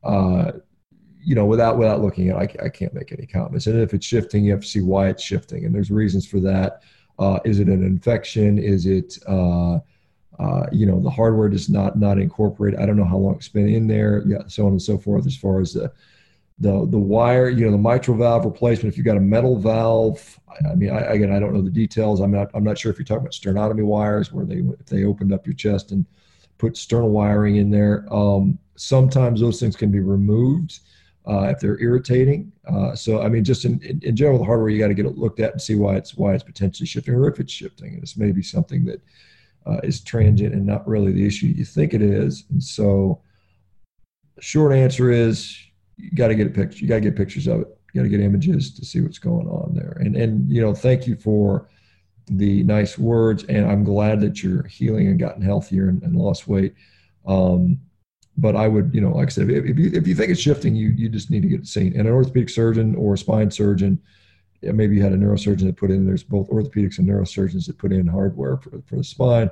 uh, 0.07 0.53
you 1.27 1.35
know, 1.35 1.45
without 1.45 1.77
without 1.77 2.01
looking 2.01 2.31
at, 2.31 2.41
it, 2.41 2.61
I, 2.61 2.67
I 2.67 2.69
can't 2.69 2.95
make 2.95 3.11
any 3.11 3.27
comments. 3.27 3.67
And 3.67 3.81
if 3.81 3.93
it's 3.93 4.07
shifting, 4.07 4.45
you 4.45 4.53
have 4.53 4.61
to 4.61 4.67
see 4.67 4.81
why 4.81 5.09
it's 5.09 5.25
shifting, 5.25 5.65
and 5.65 5.75
there's 5.75 5.91
reasons 5.91 6.25
for 6.25 6.39
that. 6.41 6.83
Uh, 7.19 7.41
is 7.45 7.59
it 7.59 7.67
an 7.67 7.85
infection? 7.85 8.59
Is 8.59 8.87
it 8.87 9.19
uh, 9.27 9.81
uh, 10.39 10.67
you 10.71 10.87
know 10.87 11.01
the 11.01 11.11
hardware 11.11 11.49
does 11.49 11.69
not 11.69 11.99
not 11.99 12.21
incorporate? 12.21 12.79
I 12.79 12.87
don't 12.87 12.97
know 12.97 13.05
how 13.05 13.17
long 13.17 13.35
it's 13.35 13.49
been 13.49 13.69
in 13.69 13.89
there. 13.89 14.23
Yeah, 14.25 14.43
so 14.47 14.67
on 14.67 14.73
and 14.73 14.81
so 14.81 14.99
forth. 14.99 15.27
As 15.27 15.37
far 15.37 15.61
as 15.61 15.73
the 15.73 15.93
the 16.61 16.87
the 16.87 16.99
wire, 16.99 17.49
you 17.49 17.65
know, 17.65 17.73
the 17.73 17.79
mitral 17.79 18.17
valve 18.17 18.45
replacement. 18.45 18.93
If 18.93 18.97
you've 18.97 19.07
got 19.07 19.17
a 19.17 19.21
metal 19.21 19.59
valve, 19.59 20.39
I, 20.49 20.69
I 20.71 20.75
mean, 20.77 20.91
I, 20.91 21.01
again, 21.01 21.33
I 21.33 21.41
don't 21.41 21.55
know 21.55 21.61
the 21.61 21.71
details. 21.71 22.21
I'm 22.21 22.31
not 22.31 22.53
I'm 22.55 22.62
not 22.62 22.79
sure 22.79 22.93
if 22.93 22.99
you're 23.01 23.05
talking 23.05 23.23
about 23.23 23.33
sternotomy 23.33 23.85
wires, 23.85 24.33
where 24.33 24.45
they 24.45 24.62
if 24.79 24.87
they 24.87 25.03
opened 25.03 25.33
up 25.33 25.45
your 25.45 25.57
chest 25.57 25.91
and 25.91 26.07
put 26.59 26.77
sternal 26.77 27.11
wiring 27.11 27.57
in 27.57 27.69
there. 27.69 28.07
Um, 28.15 28.61
sometimes 28.77 29.41
those 29.41 29.59
things 29.59 29.75
can 29.75 29.91
be 29.91 30.01
removed 30.01 30.79
uh, 31.29 31.49
if 31.49 31.59
they're 31.59 31.81
irritating. 31.81 32.53
Uh, 32.69 32.95
so 32.95 33.21
I 33.23 33.29
mean, 33.29 33.45
just 33.45 33.65
in, 33.65 33.81
in, 33.83 34.01
in 34.03 34.17
general, 34.17 34.39
the 34.39 34.45
hardware 34.45 34.69
you 34.69 34.79
got 34.79 34.89
to 34.89 34.95
get 34.95 35.07
it 35.07 35.19
looked 35.19 35.41
at 35.41 35.53
and 35.53 35.61
see 35.61 35.75
why 35.75 35.97
it's 35.97 36.17
why 36.17 36.35
it's 36.35 36.45
potentially 36.45 36.87
shifting 36.87 37.15
or 37.15 37.29
if 37.29 37.41
it's 37.41 37.53
shifting. 37.53 37.95
And 37.95 38.03
it's 38.03 38.17
maybe 38.17 38.43
something 38.43 38.85
that 38.85 39.03
uh, 39.67 39.81
is 39.83 40.01
transient 40.01 40.55
and 40.55 40.65
not 40.65 40.87
really 40.87 41.12
the 41.12 41.27
issue 41.27 41.47
you 41.47 41.65
think 41.65 41.95
it 41.95 42.03
is. 42.03 42.45
And 42.51 42.62
so, 42.62 43.21
short 44.41 44.73
answer 44.73 45.11
is 45.11 45.59
you 45.97 46.11
got 46.12 46.29
to 46.29 46.35
get 46.35 46.47
a 46.47 46.51
picture. 46.51 46.79
You 46.79 46.89
got 46.89 46.97
to 46.97 47.01
get 47.01 47.17
pictures 47.17 47.47
of 47.49 47.62
it. 47.62 47.79
You 47.93 48.01
got 48.01 48.05
to 48.05 48.11
get 48.11 48.21
images 48.21 48.75
to 48.75 48.85
see 48.85 49.01
what's 49.01 49.19
going 49.19 49.49
on 49.49 49.75
there. 49.75 49.97
And 50.01 50.17
and 50.17 50.51
you 50.51 50.61
know, 50.61 50.75
thank 50.75 51.07
you 51.07 51.17
for 51.17 51.69
the 52.29 52.62
nice 52.62 52.99
words. 52.99 53.45
And 53.45 53.67
I'm 53.67 53.83
glad 53.83 54.21
that 54.21 54.43
you're 54.43 54.65
healing 54.65 55.09
and 55.09 55.19
gotten 55.19 55.43
healthier 55.43 55.89
and, 55.89 56.03
and 56.03 56.15
lost 56.15 56.47
weight. 56.47 56.75
Um, 57.27 57.81
but 58.37 58.55
I 58.57 58.68
would, 58.68 58.94
you 58.94 59.01
know, 59.01 59.11
like 59.11 59.29
I 59.29 59.31
said, 59.31 59.51
if, 59.51 59.64
if, 59.64 59.79
you 59.79 59.90
if 59.92 60.07
you 60.07 60.14
think 60.14 60.31
it's 60.31 60.40
shifting, 60.40 60.75
you 60.77 60.88
you 60.90 61.09
just 61.09 61.31
need 61.31 61.42
to 61.42 61.49
get 61.49 61.61
it 61.61 61.66
seen. 61.66 61.99
And 61.99 62.07
an 62.07 62.14
orthopedic 62.14 62.51
surgeon 62.51 62.94
or 62.94 63.14
a 63.14 63.18
spine 63.18 63.51
surgeon, 63.51 64.01
maybe 64.62 64.96
you 64.96 65.03
had 65.03 65.12
a 65.12 65.16
neurosurgeon 65.16 65.66
that 65.66 65.77
put 65.77 65.90
in. 65.90 66.07
There's 66.07 66.22
both 66.22 66.49
orthopedics 66.51 66.99
and 66.99 67.09
neurosurgeons 67.09 67.66
that 67.66 67.79
put 67.79 67.92
in 67.92 68.07
hardware 68.07 68.57
for 68.59 68.83
for 68.87 68.96
the 68.96 69.05
spine. 69.05 69.51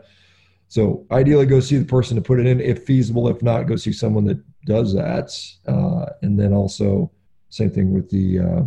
So 0.68 1.06
ideally, 1.10 1.46
go 1.46 1.60
see 1.60 1.76
the 1.76 1.84
person 1.84 2.16
to 2.16 2.22
put 2.22 2.40
it 2.40 2.46
in 2.46 2.60
if 2.60 2.84
feasible. 2.84 3.28
If 3.28 3.42
not, 3.42 3.66
go 3.66 3.76
see 3.76 3.92
someone 3.92 4.24
that 4.24 4.40
does 4.66 4.92
that. 4.94 5.30
Uh, 5.66 6.06
and 6.22 6.38
then 6.38 6.52
also, 6.52 7.10
same 7.50 7.70
thing 7.70 7.92
with 7.92 8.10
the 8.10 8.40
uh, 8.40 8.62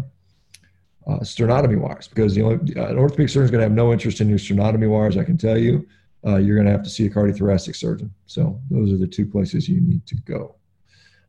uh, 1.12 1.19
sternotomy 1.19 1.80
wires, 1.80 2.08
because 2.08 2.34
the 2.36 2.41
only, 2.41 2.73
an 2.75 2.97
orthopedic 2.97 3.30
surgeon 3.30 3.45
is 3.45 3.51
going 3.51 3.60
to 3.60 3.65
have 3.65 3.71
no 3.71 3.91
interest 3.91 4.21
in 4.21 4.30
your 4.30 4.39
sternotomy 4.39 4.89
wires. 4.89 5.17
I 5.17 5.23
can 5.23 5.38
tell 5.38 5.58
you 5.58 5.86
uh, 6.27 6.37
you're 6.37 6.55
going 6.55 6.65
to 6.65 6.71
have 6.71 6.83
to 6.83 6.89
see 6.89 7.05
a 7.05 7.09
cardiothoracic 7.09 7.75
surgeon. 7.75 8.13
So 8.25 8.59
those 8.69 8.91
are 8.91 8.97
the 8.97 9.07
two 9.07 9.25
places 9.25 9.69
you 9.69 9.79
need 9.79 10.05
to 10.07 10.15
go. 10.25 10.55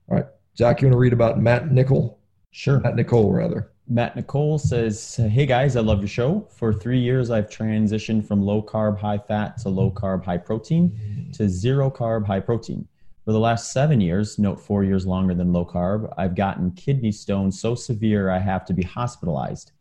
All 0.08 0.16
right, 0.16 0.26
Zach, 0.56 0.80
you 0.80 0.88
want 0.88 0.94
to 0.94 0.98
read 0.98 1.12
about 1.12 1.40
Matt 1.40 1.70
Nickel? 1.70 2.18
Sure. 2.50 2.80
Matt 2.80 2.96
Nicole, 2.96 3.32
rather. 3.32 3.70
Matt 3.90 4.16
Nicole 4.16 4.58
says, 4.58 5.16
Hey 5.16 5.46
guys, 5.46 5.76
I 5.76 5.80
love 5.80 6.00
your 6.00 6.08
show. 6.08 6.46
For 6.50 6.74
three 6.74 6.98
years, 6.98 7.30
I've 7.30 7.48
transitioned 7.48 8.26
from 8.26 8.42
low 8.42 8.62
carb, 8.62 8.98
high 8.98 9.18
fat 9.18 9.56
to 9.58 9.70
low 9.70 9.90
carb, 9.90 10.24
high 10.24 10.36
protein 10.36 11.30
to 11.34 11.48
zero 11.48 11.90
carb, 11.90 12.26
high 12.26 12.40
protein. 12.40 12.86
For 13.24 13.32
the 13.32 13.38
last 13.38 13.72
seven 13.72 14.00
years, 14.00 14.38
note 14.38 14.60
four 14.60 14.84
years 14.84 15.06
longer 15.06 15.34
than 15.34 15.52
low 15.52 15.64
carb, 15.64 16.12
I've 16.18 16.34
gotten 16.34 16.70
kidney 16.72 17.12
stones 17.12 17.60
so 17.60 17.74
severe 17.74 18.30
I 18.30 18.38
have 18.38 18.64
to 18.66 18.74
be 18.74 18.82
hospitalized. 18.82 19.72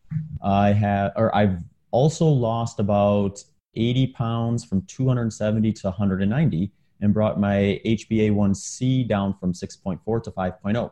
I 0.42 0.72
have, 0.74 1.12
or 1.16 1.36
I've 1.36 1.58
also 1.92 2.26
lost 2.26 2.80
about 2.80 3.44
80 3.78 4.08
pounds 4.08 4.66
from 4.66 4.82
270 4.84 5.72
to 5.72 5.88
190 5.88 6.72
and 7.02 7.14
brought 7.14 7.40
my 7.40 7.80
HbA1c 7.86 9.08
down 9.08 9.36
from 9.40 9.54
6.4 9.54 10.24
to 10.24 10.32
5.0. 10.32 10.92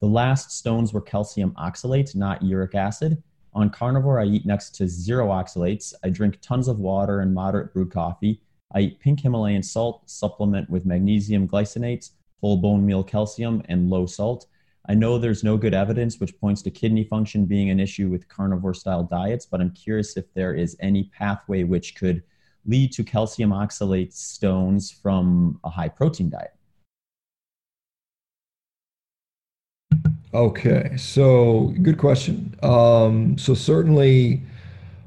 The 0.00 0.06
last 0.06 0.50
stones 0.50 0.92
were 0.92 1.00
calcium 1.00 1.52
oxalate, 1.52 2.14
not 2.14 2.42
uric 2.42 2.74
acid. 2.74 3.22
On 3.54 3.70
carnivore, 3.70 4.20
I 4.20 4.24
eat 4.24 4.44
next 4.44 4.74
to 4.76 4.88
zero 4.88 5.28
oxalates. 5.28 5.94
I 6.02 6.10
drink 6.10 6.38
tons 6.42 6.66
of 6.66 6.80
water 6.80 7.20
and 7.20 7.32
moderate 7.32 7.72
brewed 7.72 7.92
coffee. 7.92 8.40
I 8.74 8.80
eat 8.80 9.00
pink 9.00 9.20
Himalayan 9.20 9.62
salt, 9.62 10.10
supplement 10.10 10.68
with 10.68 10.84
magnesium 10.84 11.46
glycinate, 11.46 12.10
whole 12.40 12.56
bone 12.56 12.84
meal 12.84 13.04
calcium, 13.04 13.62
and 13.68 13.88
low 13.88 14.06
salt. 14.06 14.46
I 14.86 14.94
know 14.94 15.16
there's 15.16 15.42
no 15.42 15.56
good 15.56 15.72
evidence 15.72 16.20
which 16.20 16.38
points 16.38 16.60
to 16.62 16.70
kidney 16.70 17.04
function 17.04 17.46
being 17.46 17.70
an 17.70 17.80
issue 17.80 18.10
with 18.10 18.28
carnivore 18.28 18.74
style 18.74 19.02
diets, 19.02 19.46
but 19.46 19.60
I'm 19.60 19.70
curious 19.70 20.16
if 20.16 20.32
there 20.34 20.54
is 20.54 20.76
any 20.80 21.04
pathway 21.04 21.64
which 21.64 21.94
could 21.94 22.22
lead 22.66 22.92
to 22.92 23.04
calcium 23.04 23.50
oxalate 23.50 24.12
stones 24.12 24.90
from 24.90 25.58
a 25.64 25.70
high 25.70 25.88
protein 25.88 26.28
diet. 26.28 26.52
Okay, 30.34 30.96
so 30.96 31.72
good 31.82 31.96
question. 31.96 32.54
Um, 32.62 33.38
so 33.38 33.54
certainly, 33.54 34.42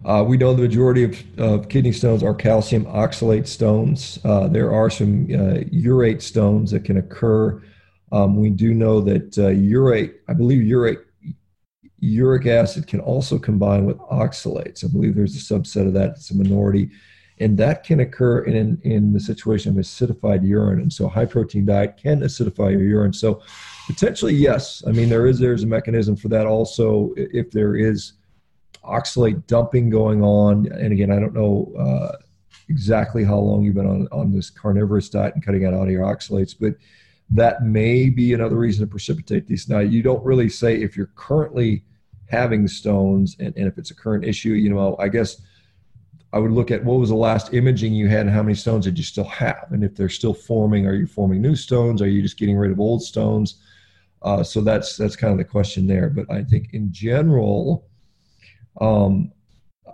uh, 0.06 0.24
we 0.26 0.38
know 0.38 0.54
the 0.54 0.62
majority 0.62 1.04
of, 1.04 1.40
of, 1.40 1.70
kidney 1.70 1.92
stones 1.92 2.24
are 2.24 2.34
calcium 2.34 2.86
oxalate 2.86 3.46
stones. 3.46 4.20
Uh, 4.24 4.48
there 4.48 4.72
are 4.72 4.90
some 4.90 5.26
uh, 5.26 5.66
urate 5.70 6.22
stones 6.22 6.72
that 6.72 6.86
can 6.86 6.98
occur 6.98 7.62
um, 8.12 8.36
we 8.38 8.50
do 8.50 8.74
know 8.74 9.02
that 9.02 9.38
uh, 9.38 9.50
urate, 9.50 10.16
I 10.28 10.34
believe 10.34 10.64
urate, 10.64 11.04
uric 12.00 12.46
acid 12.46 12.88
can 12.88 13.00
also 13.00 13.38
combine 13.38 13.86
with 13.86 13.98
oxalates. 13.98 14.86
I 14.86 14.88
believe 14.88 15.16
there's 15.16 15.36
a 15.36 15.54
subset 15.54 15.88
of 15.88 15.94
that. 15.94 16.12
It's 16.12 16.32
a 16.32 16.38
minority. 16.38 16.90
And 17.40 17.58
that 17.58 17.84
can 17.84 18.00
occur 18.00 18.40
in, 18.46 18.80
in 18.84 19.14
the 19.14 19.20
situation 19.20 19.78
of 19.78 19.84
acidified 19.84 20.48
urine. 20.48 20.80
And 20.80 20.92
so 20.92 21.08
high 21.08 21.26
protein 21.26 21.66
diet 21.66 21.98
can 21.98 22.22
acidify 22.22 22.72
your 22.72 22.82
urine. 22.82 23.14
So 23.14 23.44
potentially, 23.88 24.34
yes. 24.34 24.84
I 24.88 24.92
mean, 24.92 25.10
there 25.10 25.28
is 25.28 25.38
there's 25.38 25.64
a 25.64 25.68
mechanism 25.68 26.16
for 26.16 26.30
that 26.30 26.48
also 26.48 27.14
if 27.16 27.52
there 27.52 27.76
is 27.76 28.14
oxalate 28.84 29.46
dumping 29.46 29.90
going 29.90 30.24
on. 30.24 30.72
And 30.72 30.92
again, 30.92 31.12
I 31.12 31.20
don't 31.20 31.34
know 31.34 31.72
uh, 31.78 32.18
exactly 32.70 33.24
how 33.24 33.38
long 33.38 33.64
you've 33.64 33.76
been 33.76 33.88
on, 33.88 34.08
on 34.12 34.32
this 34.32 34.50
carnivorous 34.50 35.10
diet 35.10 35.36
and 35.36 35.46
cutting 35.46 35.66
out 35.66 35.74
all 35.74 35.90
your 35.90 36.04
oxalates, 36.04 36.56
but 36.60 36.74
that 37.30 37.64
may 37.64 38.10
be 38.10 38.34
another 38.34 38.56
reason 38.56 38.86
to 38.86 38.90
precipitate 38.90 39.48
these. 39.48 39.68
Now, 39.68 39.80
you 39.80 40.02
don't 40.02 40.24
really 40.24 40.50
say 40.50 40.82
if 40.82 40.96
you're 40.96 41.12
currently 41.16 41.84
having 42.30 42.68
stones 42.68 43.36
and, 43.40 43.56
and 43.58 43.68
if 43.68 43.78
it's 43.78 43.92
a 43.92 43.96
current 43.96 44.24
issue, 44.24 44.52
you 44.52 44.70
know, 44.70 44.96
I 45.00 45.10
guess 45.10 45.42
I 46.34 46.40
would 46.40 46.52
look 46.52 46.72
at 46.72 46.84
what 46.84 47.00
was 47.00 47.10
the 47.10 47.16
last 47.16 47.54
imaging 47.54 47.94
you 47.94 48.08
had 48.08 48.22
and 48.22 48.30
how 48.30 48.44
many 48.44 48.56
stones 48.56 48.86
did 48.86 48.98
you 48.98 49.04
still 49.04 49.26
have? 49.26 49.68
And 49.72 49.84
if 49.84 49.96
they're 49.96 50.10
still 50.10 50.34
forming, 50.34 50.86
are 50.86 50.94
you 50.94 51.08
forming 51.08 51.42
new 51.42 51.56
stones? 51.56 52.02
Are 52.02 52.08
you 52.08 52.22
just 52.22 52.38
getting 52.38 52.58
rid 52.58 52.72
of 52.72 52.80
old 52.80 53.02
stones? 53.02 53.62
Uh, 54.22 54.44
so 54.44 54.62
that's 54.62 54.98
that's 54.98 55.16
kind 55.16 55.32
of 55.32 55.38
the 55.38 55.46
question 55.46 55.88
there. 55.88 56.10
But 56.10 56.30
I 56.30 56.44
think 56.44 56.74
in 56.74 56.92
general, 56.92 57.88
um, 58.82 59.32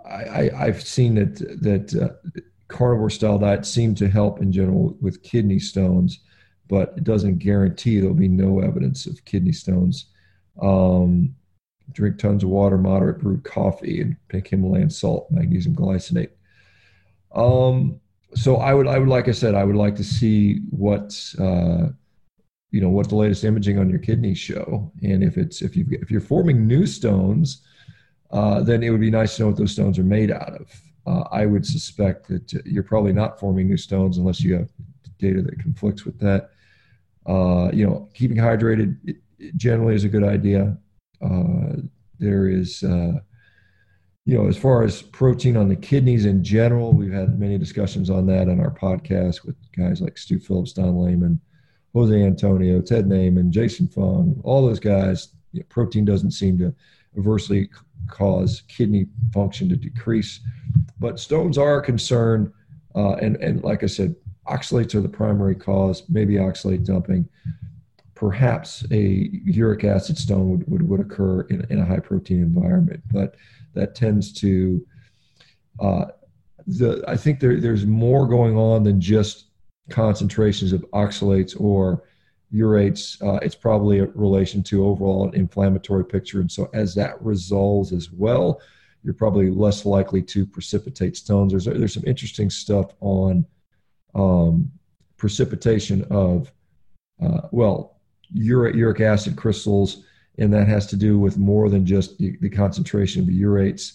I, 0.04 0.50
have 0.54 0.82
seen 0.82 1.14
that 1.16 1.36
that 1.62 1.94
uh, 1.94 2.40
carnivore 2.68 3.10
style 3.10 3.38
diets 3.38 3.68
seem 3.68 3.94
to 3.96 4.08
help 4.08 4.40
in 4.40 4.50
general 4.50 4.96
with 5.00 5.22
kidney 5.22 5.58
stones 5.58 6.20
but 6.68 6.94
it 6.96 7.04
doesn't 7.04 7.38
guarantee 7.38 8.00
there'll 8.00 8.14
be 8.14 8.28
no 8.28 8.60
evidence 8.60 9.06
of 9.06 9.24
kidney 9.24 9.52
stones. 9.52 10.06
Um, 10.60 11.34
drink 11.92 12.18
tons 12.18 12.42
of 12.42 12.48
water, 12.48 12.78
moderate 12.78 13.20
brew 13.20 13.40
coffee, 13.40 14.00
and 14.00 14.16
pink 14.28 14.48
Himalayan 14.48 14.90
salt, 14.90 15.30
magnesium 15.30 15.74
glycinate. 15.74 16.30
Um, 17.34 18.00
so 18.34 18.56
I 18.56 18.74
would, 18.74 18.86
I 18.86 18.98
would, 18.98 19.08
like 19.08 19.28
I 19.28 19.32
said, 19.32 19.54
I 19.54 19.64
would 19.64 19.76
like 19.76 19.96
to 19.96 20.04
see 20.04 20.60
what, 20.70 21.14
uh, 21.38 21.88
you 22.70 22.80
know, 22.80 22.88
what 22.88 23.08
the 23.08 23.16
latest 23.16 23.44
imaging 23.44 23.78
on 23.78 23.88
your 23.88 23.98
kidneys 23.98 24.38
show, 24.38 24.90
and 25.02 25.22
if 25.22 25.36
it's 25.36 25.62
if 25.62 25.76
you 25.76 25.86
if 25.90 26.10
you're 26.10 26.20
forming 26.20 26.66
new 26.66 26.86
stones, 26.86 27.62
uh, 28.32 28.62
then 28.62 28.82
it 28.82 28.90
would 28.90 29.00
be 29.00 29.10
nice 29.10 29.36
to 29.36 29.42
know 29.42 29.48
what 29.48 29.56
those 29.56 29.70
stones 29.70 29.96
are 29.98 30.04
made 30.04 30.32
out 30.32 30.54
of. 30.54 30.80
Uh, 31.06 31.24
I 31.30 31.46
would 31.46 31.64
suspect 31.64 32.26
that 32.28 32.52
you're 32.64 32.82
probably 32.82 33.12
not 33.12 33.38
forming 33.38 33.68
new 33.68 33.76
stones 33.76 34.18
unless 34.18 34.40
you 34.40 34.54
have 34.54 34.70
data 35.18 35.42
that 35.42 35.60
conflicts 35.60 36.04
with 36.04 36.18
that. 36.18 36.50
Uh, 37.26 37.70
you 37.72 37.86
know, 37.86 38.08
keeping 38.14 38.36
hydrated 38.36 38.96
generally 39.56 39.94
is 39.94 40.04
a 40.04 40.08
good 40.08 40.24
idea. 40.24 40.76
Uh, 41.22 41.76
there 42.18 42.48
is, 42.48 42.82
uh, 42.82 43.18
you 44.26 44.36
know, 44.36 44.46
as 44.46 44.56
far 44.56 44.82
as 44.82 45.02
protein 45.02 45.56
on 45.56 45.68
the 45.68 45.76
kidneys 45.76 46.26
in 46.26 46.42
general, 46.42 46.92
we've 46.92 47.12
had 47.12 47.38
many 47.38 47.58
discussions 47.58 48.08
on 48.10 48.26
that 48.26 48.48
on 48.48 48.60
our 48.60 48.74
podcast 48.74 49.44
with 49.44 49.56
guys 49.76 50.00
like 50.00 50.16
Stu 50.16 50.38
Phillips, 50.38 50.72
Don 50.72 50.96
Layman, 50.96 51.40
Jose 51.94 52.22
Antonio, 52.22 52.80
Ted 52.80 53.06
Naiman, 53.06 53.50
Jason 53.50 53.88
Fung, 53.88 54.40
all 54.44 54.66
those 54.66 54.80
guys. 54.80 55.28
You 55.52 55.60
know, 55.60 55.66
protein 55.68 56.04
doesn't 56.04 56.32
seem 56.32 56.58
to 56.58 56.74
adversely 57.16 57.68
cause 58.08 58.62
kidney 58.68 59.06
function 59.32 59.68
to 59.68 59.76
decrease, 59.76 60.40
but 60.98 61.20
stones 61.20 61.58
are 61.58 61.78
a 61.78 61.82
concern. 61.82 62.52
Uh, 62.94 63.14
and 63.14 63.36
and 63.36 63.62
like 63.62 63.82
I 63.82 63.86
said, 63.86 64.14
oxalates 64.48 64.94
are 64.94 65.00
the 65.00 65.08
primary 65.08 65.54
cause, 65.54 66.02
maybe 66.08 66.34
oxalate 66.34 66.84
dumping. 66.84 67.28
Perhaps 68.14 68.84
a 68.90 69.30
uric 69.44 69.84
acid 69.84 70.16
stone 70.16 70.50
would, 70.50 70.70
would, 70.70 70.88
would 70.88 71.00
occur 71.00 71.42
in, 71.42 71.66
in 71.70 71.78
a 71.80 71.84
high 71.84 71.98
protein 71.98 72.42
environment, 72.42 73.02
but 73.12 73.34
that 73.74 73.94
tends 73.94 74.32
to, 74.32 74.86
uh, 75.80 76.06
the, 76.66 77.04
I 77.08 77.16
think 77.16 77.40
there, 77.40 77.60
there's 77.60 77.84
more 77.84 78.26
going 78.26 78.56
on 78.56 78.84
than 78.84 79.00
just 79.00 79.46
concentrations 79.90 80.72
of 80.72 80.84
oxalates 80.92 81.60
or 81.60 82.04
urates. 82.52 83.20
Uh, 83.20 83.38
it's 83.42 83.56
probably 83.56 83.98
a 83.98 84.06
relation 84.14 84.62
to 84.62 84.86
overall 84.86 85.30
inflammatory 85.32 86.04
picture. 86.04 86.40
And 86.40 86.50
so 86.50 86.70
as 86.72 86.94
that 86.94 87.20
resolves 87.22 87.92
as 87.92 88.10
well, 88.12 88.60
you're 89.02 89.12
probably 89.12 89.50
less 89.50 89.84
likely 89.84 90.22
to 90.22 90.46
precipitate 90.46 91.16
stones. 91.16 91.52
There's, 91.52 91.64
there's 91.64 91.92
some 91.92 92.04
interesting 92.06 92.48
stuff 92.48 92.94
on 93.00 93.44
um, 94.14 94.70
precipitation 95.16 96.04
of, 96.10 96.50
uh, 97.22 97.48
well, 97.50 98.00
uric, 98.32 99.00
acid 99.00 99.36
crystals 99.36 100.04
and 100.38 100.52
that 100.52 100.66
has 100.66 100.86
to 100.88 100.96
do 100.96 101.18
with 101.18 101.38
more 101.38 101.68
than 101.68 101.86
just 101.86 102.18
the, 102.18 102.36
the 102.40 102.50
concentration 102.50 103.20
of 103.20 103.26
the 103.26 103.40
urates. 103.40 103.94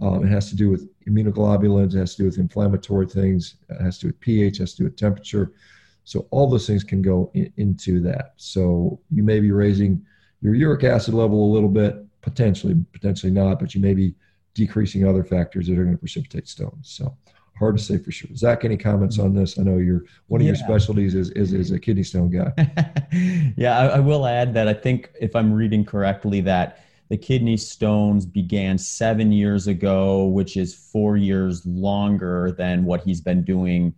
Um, 0.00 0.24
it 0.24 0.28
has 0.28 0.48
to 0.50 0.56
do 0.56 0.70
with 0.70 0.88
immunoglobulins. 1.04 1.94
It 1.94 1.98
has 1.98 2.14
to 2.16 2.22
do 2.22 2.26
with 2.26 2.38
inflammatory 2.38 3.06
things. 3.06 3.56
It 3.68 3.80
has 3.80 3.98
to 3.98 4.02
do 4.02 4.08
with 4.08 4.20
pH. 4.20 4.56
It 4.56 4.60
has 4.60 4.72
to 4.72 4.78
do 4.78 4.84
with 4.84 4.96
temperature. 4.96 5.52
So 6.04 6.26
all 6.30 6.48
those 6.48 6.66
things 6.66 6.84
can 6.84 7.02
go 7.02 7.30
in, 7.34 7.52
into 7.56 8.00
that. 8.00 8.32
So 8.36 9.00
you 9.10 9.22
may 9.22 9.40
be 9.40 9.50
raising 9.50 10.04
your 10.40 10.54
uric 10.54 10.84
acid 10.84 11.14
level 11.14 11.44
a 11.44 11.52
little 11.52 11.68
bit, 11.68 12.04
potentially, 12.22 12.76
potentially 12.92 13.32
not, 13.32 13.60
but 13.60 13.74
you 13.74 13.80
may 13.80 13.94
be 13.94 14.14
decreasing 14.54 15.06
other 15.06 15.24
factors 15.24 15.66
that 15.66 15.78
are 15.78 15.84
going 15.84 15.96
to 15.96 15.98
precipitate 15.98 16.48
stones. 16.48 16.90
So 16.90 17.16
hard 17.58 17.76
to 17.76 17.82
say 17.82 17.98
for 17.98 18.10
sure. 18.10 18.34
Zach, 18.36 18.64
any 18.64 18.76
comments 18.76 19.18
on 19.18 19.34
this? 19.34 19.58
I 19.58 19.62
know 19.62 19.78
you're 19.78 20.04
one 20.28 20.40
of 20.40 20.46
yeah. 20.46 20.52
your 20.52 20.56
specialties 20.56 21.14
is, 21.14 21.30
is, 21.30 21.52
is 21.52 21.70
a 21.70 21.78
kidney 21.78 22.02
stone 22.02 22.30
guy. 22.30 22.52
yeah, 23.56 23.78
I, 23.78 23.86
I, 23.86 23.98
will 23.98 24.26
add 24.26 24.54
that 24.54 24.68
I 24.68 24.74
think 24.74 25.10
if 25.20 25.34
I'm 25.34 25.52
reading 25.52 25.84
correctly 25.84 26.40
that 26.42 26.84
the 27.08 27.16
kidney 27.16 27.56
stones 27.56 28.26
began 28.26 28.78
seven 28.78 29.32
years 29.32 29.66
ago, 29.66 30.26
which 30.26 30.56
is 30.56 30.74
four 30.74 31.16
years 31.16 31.64
longer 31.66 32.52
than 32.52 32.84
what 32.84 33.02
he's 33.02 33.20
been 33.20 33.42
doing 33.44 33.94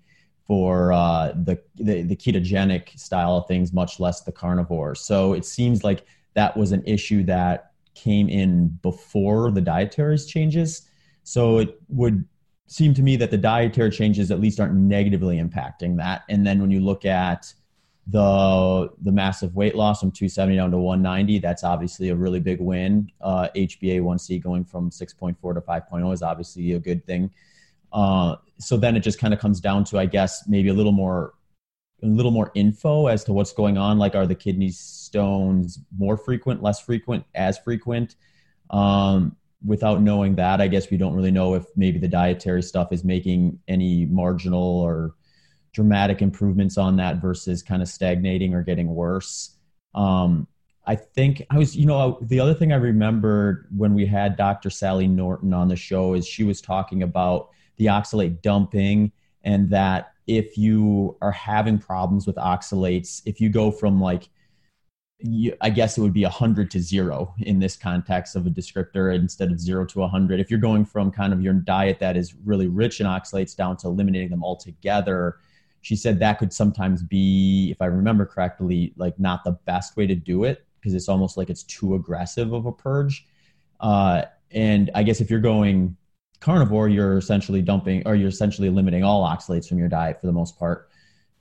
for 0.47 0.93
uh, 0.93 1.33
the, 1.45 1.61
the, 1.77 2.03
the 2.03 2.17
ketogenic 2.17 2.99
style 2.99 3.37
of 3.37 3.47
things, 3.47 3.73
much 3.73 4.01
less 4.01 4.23
the 4.23 4.33
carnivore. 4.33 4.95
So 4.95 5.33
it 5.33 5.45
seems 5.45 5.85
like 5.85 6.05
that 6.35 6.57
was 6.57 6.73
an 6.73 6.83
issue 6.87 7.25
that 7.25 7.73
came 7.95 8.29
in 8.29 8.69
before 8.83 9.51
the 9.51 9.61
dietary 9.61 10.19
changes. 10.19 10.89
So 11.25 11.59
it 11.59 11.81
would 11.89 12.25
seem 12.71 12.95
to 12.95 13.03
me 13.03 13.17
that 13.17 13.33
the 13.33 13.37
dietary 13.37 13.91
changes 13.91 14.31
at 14.31 14.41
least 14.41 14.61
aren't 14.61 14.75
negatively 14.75 15.39
impacting 15.39 15.97
that. 15.97 16.23
And 16.29 16.47
then 16.47 16.61
when 16.61 16.71
you 16.71 16.81
look 16.81 17.05
at 17.05 17.53
the 18.07 18.91
the 19.03 19.13
massive 19.13 19.55
weight 19.55 19.75
loss 19.75 20.01
from 20.01 20.13
270 20.13 20.57
down 20.57 20.71
to 20.71 20.79
190, 20.79 21.41
that's 21.41 21.65
obviously 21.65 22.11
a 22.11 22.15
really 22.15 22.39
big 22.39 22.61
win. 22.61 23.11
Uh, 23.21 23.49
HbA1c 23.57 24.41
going 24.41 24.65
from 24.65 24.89
6.4 24.89 25.55
to 25.55 25.61
5.0 25.61 26.15
is 26.15 26.23
obviously 26.23 26.73
a 26.73 26.79
good 26.79 27.05
thing. 27.05 27.31
Uh, 27.93 28.37
so 28.59 28.77
then 28.77 28.97
it 28.97 29.01
just 29.01 29.19
kind 29.19 29.35
of 29.35 29.41
comes 29.41 29.61
down 29.61 29.83
to, 29.85 29.99
I 29.99 30.07
guess, 30.07 30.47
maybe 30.47 30.69
a 30.69 30.75
little 30.75 30.93
more 30.93 31.35
a 32.05 32.07
little 32.07 32.31
more 32.31 32.53
info 32.55 33.09
as 33.09 33.25
to 33.25 33.33
what's 33.33 33.53
going 33.53 33.79
on. 33.79 33.99
Like, 33.99 34.15
are 34.15 34.27
the 34.29 34.35
kidney 34.37 34.71
stones 34.71 35.81
more 35.99 36.17
frequent, 36.17 36.63
less 36.63 36.81
frequent, 36.81 37.25
as 37.35 37.59
frequent? 37.59 38.15
Um, 38.71 39.37
without 39.65 40.01
knowing 40.01 40.35
that, 40.37 40.61
I 40.61 40.69
guess 40.69 40.91
we 40.91 40.97
don't 40.97 41.15
really 41.15 41.31
know 41.31 41.55
if 41.55 41.65
maybe 41.77 41.99
the 41.99 42.09
dietary 42.09 42.63
stuff 42.63 42.93
is 42.93 43.05
making 43.05 43.59
any 43.69 44.07
marginal 44.07 44.81
or 44.81 45.15
dramatic 45.73 46.23
improvements 46.23 46.79
on 46.79 46.97
that 46.97 47.21
versus 47.21 47.63
kind 47.63 47.83
of 47.83 47.89
stagnating 47.89 48.55
or 48.55 48.63
getting 48.63 48.95
worse. 48.95 49.57
Um, 49.95 50.47
I 50.87 50.97
think 50.97 51.43
I 51.51 51.59
was, 51.59 51.77
you 51.77 51.87
know, 51.87 52.19
the 52.23 52.41
other 52.41 52.55
thing 52.55 52.73
I 52.73 52.77
remembered 52.77 53.69
when 53.77 53.95
we 53.95 54.07
had 54.07 54.37
Dr. 54.37 54.71
Sally 54.71 55.07
Norton 55.07 55.53
on 55.53 55.69
the 55.69 55.77
show 55.77 56.15
is 56.15 56.27
she 56.27 56.43
was 56.43 56.61
talking 56.61 57.03
about 57.03 57.51
the 57.77 57.87
oxalate 57.87 58.43
dumping 58.43 59.13
and 59.45 59.71
that 59.71 60.13
if 60.27 60.57
you 60.57 61.17
are 61.21 61.33
having 61.33 61.79
problems 61.79 62.27
with 62.27 62.37
oxalates, 62.37 63.23
if 63.25 63.41
you 63.41 63.51
go 63.51 63.71
from 63.71 64.01
like 64.01 64.29
you, 65.23 65.57
I 65.61 65.71
guess 65.71 65.99
it 65.99 66.01
would 66.01 66.13
be 66.13 66.23
100 66.23 66.71
to 66.73 66.81
zero 66.81 67.35
in 67.41 67.59
this 67.59 67.77
context 67.77 68.37
of 68.37 68.47
a 68.47 68.51
descriptor 68.51 69.15
instead 69.15 69.51
of 69.51 69.61
zero 69.61 69.85
to 69.87 70.01
100. 70.01 70.41
If 70.41 70.51
you're 70.51 70.61
going 70.61 70.85
from 70.85 71.11
kind 71.11 71.33
of 71.33 71.41
your 71.41 71.53
diet 71.53 71.99
that 72.01 72.17
is 72.17 72.35
really 72.45 72.69
rich 72.69 73.01
in 73.01 73.07
oxalates 73.07 73.55
down 73.55 73.77
to 73.79 73.89
eliminating 73.89 74.31
them 74.31 74.43
altogether, 74.43 75.39
she 75.83 75.97
said 75.97 76.19
that 76.19 76.39
could 76.39 76.53
sometimes 76.53 77.03
be, 77.03 77.71
if 77.71 77.81
I 77.81 77.87
remember 77.87 78.27
correctly, 78.27 78.93
like 78.97 79.19
not 79.19 79.45
the 79.45 79.53
best 79.53 79.97
way 79.97 80.07
to 80.07 80.15
do 80.15 80.45
it 80.45 80.67
because 80.79 80.95
it's 80.95 81.09
almost 81.09 81.37
like 81.37 81.51
it's 81.51 81.63
too 81.63 81.95
aggressive 81.95 82.53
of 82.53 82.67
a 82.67 82.73
purge. 82.73 83.27
Uh, 83.81 84.23
and 84.51 84.91
I 84.95 85.03
guess 85.03 85.21
if 85.21 85.31
you're 85.31 85.41
going 85.41 85.97
carnivore, 86.41 86.89
you're 86.89 87.19
essentially 87.19 87.63
dumping 87.63 88.03
or 88.07 88.15
you're 88.15 88.29
essentially 88.29 88.71
limiting 88.71 89.05
all 89.05 89.27
oxalates 89.27 89.69
from 89.69 89.79
your 89.79 89.89
diet 89.89 90.21
for 90.21 90.27
the 90.27 90.33
most 90.33 90.59
part 90.59 90.90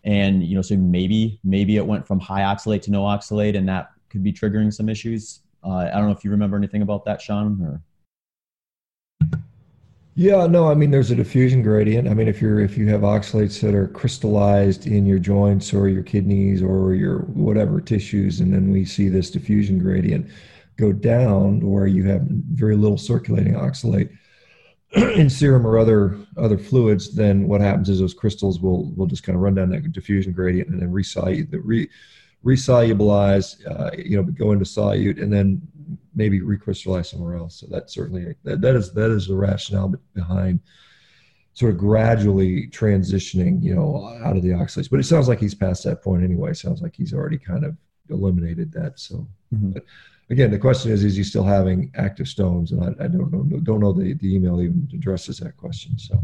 and 0.03 0.43
you 0.43 0.55
know 0.55 0.61
so 0.61 0.75
maybe 0.77 1.39
maybe 1.43 1.77
it 1.77 1.85
went 1.85 2.07
from 2.07 2.19
high 2.19 2.41
oxalate 2.41 2.81
to 2.81 2.91
no 2.91 3.03
oxalate 3.03 3.57
and 3.57 3.67
that 3.67 3.89
could 4.09 4.23
be 4.23 4.33
triggering 4.33 4.73
some 4.73 4.89
issues. 4.89 5.41
Uh, 5.63 5.89
i 5.91 5.91
don't 5.91 6.05
know 6.05 6.11
if 6.11 6.23
you 6.23 6.31
remember 6.31 6.55
anything 6.57 6.81
about 6.81 7.03
that 7.05 7.21
sean 7.21 7.59
or? 7.61 7.81
Yeah 10.15 10.47
no 10.47 10.71
i 10.71 10.73
mean 10.73 10.91
there's 10.91 11.11
a 11.11 11.15
diffusion 11.15 11.61
gradient. 11.61 12.07
I 12.07 12.13
mean 12.13 12.27
if 12.27 12.41
you're 12.41 12.61
if 12.61 12.77
you 12.77 12.87
have 12.89 13.01
oxalates 13.01 13.59
that 13.61 13.75
are 13.75 13.87
crystallized 13.87 14.87
in 14.87 15.05
your 15.05 15.19
joints 15.19 15.73
or 15.73 15.89
your 15.89 16.03
kidneys 16.03 16.61
or 16.61 16.93
your 16.93 17.19
whatever 17.19 17.81
tissues 17.81 18.39
and 18.39 18.53
then 18.53 18.71
we 18.71 18.85
see 18.85 19.09
this 19.09 19.29
diffusion 19.29 19.79
gradient 19.79 20.29
go 20.77 20.93
down 20.93 21.59
where 21.59 21.87
you 21.87 22.05
have 22.05 22.21
very 22.21 22.77
little 22.77 22.97
circulating 22.97 23.53
oxalate 23.53 24.09
in 24.95 25.29
serum 25.29 25.67
or 25.67 25.77
other 25.77 26.17
other 26.37 26.57
fluids, 26.57 27.13
then 27.13 27.47
what 27.47 27.61
happens 27.61 27.89
is 27.89 27.99
those 27.99 28.13
crystals 28.13 28.59
will 28.59 28.91
will 28.95 29.05
just 29.05 29.23
kind 29.23 29.35
of 29.35 29.41
run 29.41 29.55
down 29.55 29.69
that 29.69 29.91
diffusion 29.91 30.33
gradient 30.33 30.69
and 30.69 30.81
then 30.81 30.91
resolute, 30.91 31.47
re, 31.51 31.87
resolubilize, 32.43 33.65
uh, 33.69 33.91
you 33.97 34.17
know, 34.17 34.23
go 34.23 34.51
into 34.51 34.65
solute 34.65 35.21
and 35.21 35.31
then 35.31 35.61
maybe 36.15 36.39
recrystallize 36.39 37.07
somewhere 37.07 37.35
else. 37.35 37.59
So 37.59 37.67
that 37.67 37.91
certainly 37.91 38.35
that, 38.43 38.61
that 38.61 38.75
is 38.75 38.91
that 38.93 39.11
is 39.11 39.27
the 39.27 39.35
rationale 39.35 39.93
behind 40.15 40.59
sort 41.53 41.71
of 41.73 41.77
gradually 41.77 42.67
transitioning, 42.67 43.61
you 43.61 43.75
know, 43.75 44.17
out 44.23 44.37
of 44.37 44.43
the 44.43 44.49
oxalates. 44.49 44.89
But 44.89 44.99
it 44.99 45.05
sounds 45.05 45.27
like 45.27 45.39
he's 45.39 45.55
past 45.55 45.83
that 45.83 46.01
point 46.01 46.23
anyway. 46.23 46.51
It 46.51 46.57
sounds 46.57 46.81
like 46.81 46.95
he's 46.95 47.13
already 47.13 47.37
kind 47.37 47.63
of 47.63 47.77
eliminated 48.09 48.71
that. 48.71 48.99
So. 48.99 49.27
Mm-hmm. 49.53 49.71
But, 49.71 49.83
again, 50.29 50.51
the 50.51 50.59
question 50.59 50.91
is, 50.91 51.03
is 51.03 51.15
he 51.15 51.23
still 51.23 51.43
having 51.43 51.91
active 51.95 52.27
stones? 52.27 52.71
And 52.71 52.83
I, 52.83 53.05
I 53.05 53.07
don't 53.07 53.31
know, 53.31 53.59
don't 53.59 53.79
know 53.79 53.93
the, 53.93 54.13
the 54.13 54.35
email 54.35 54.61
even 54.61 54.87
addresses 54.93 55.39
that 55.39 55.57
question. 55.57 55.97
So 55.97 56.23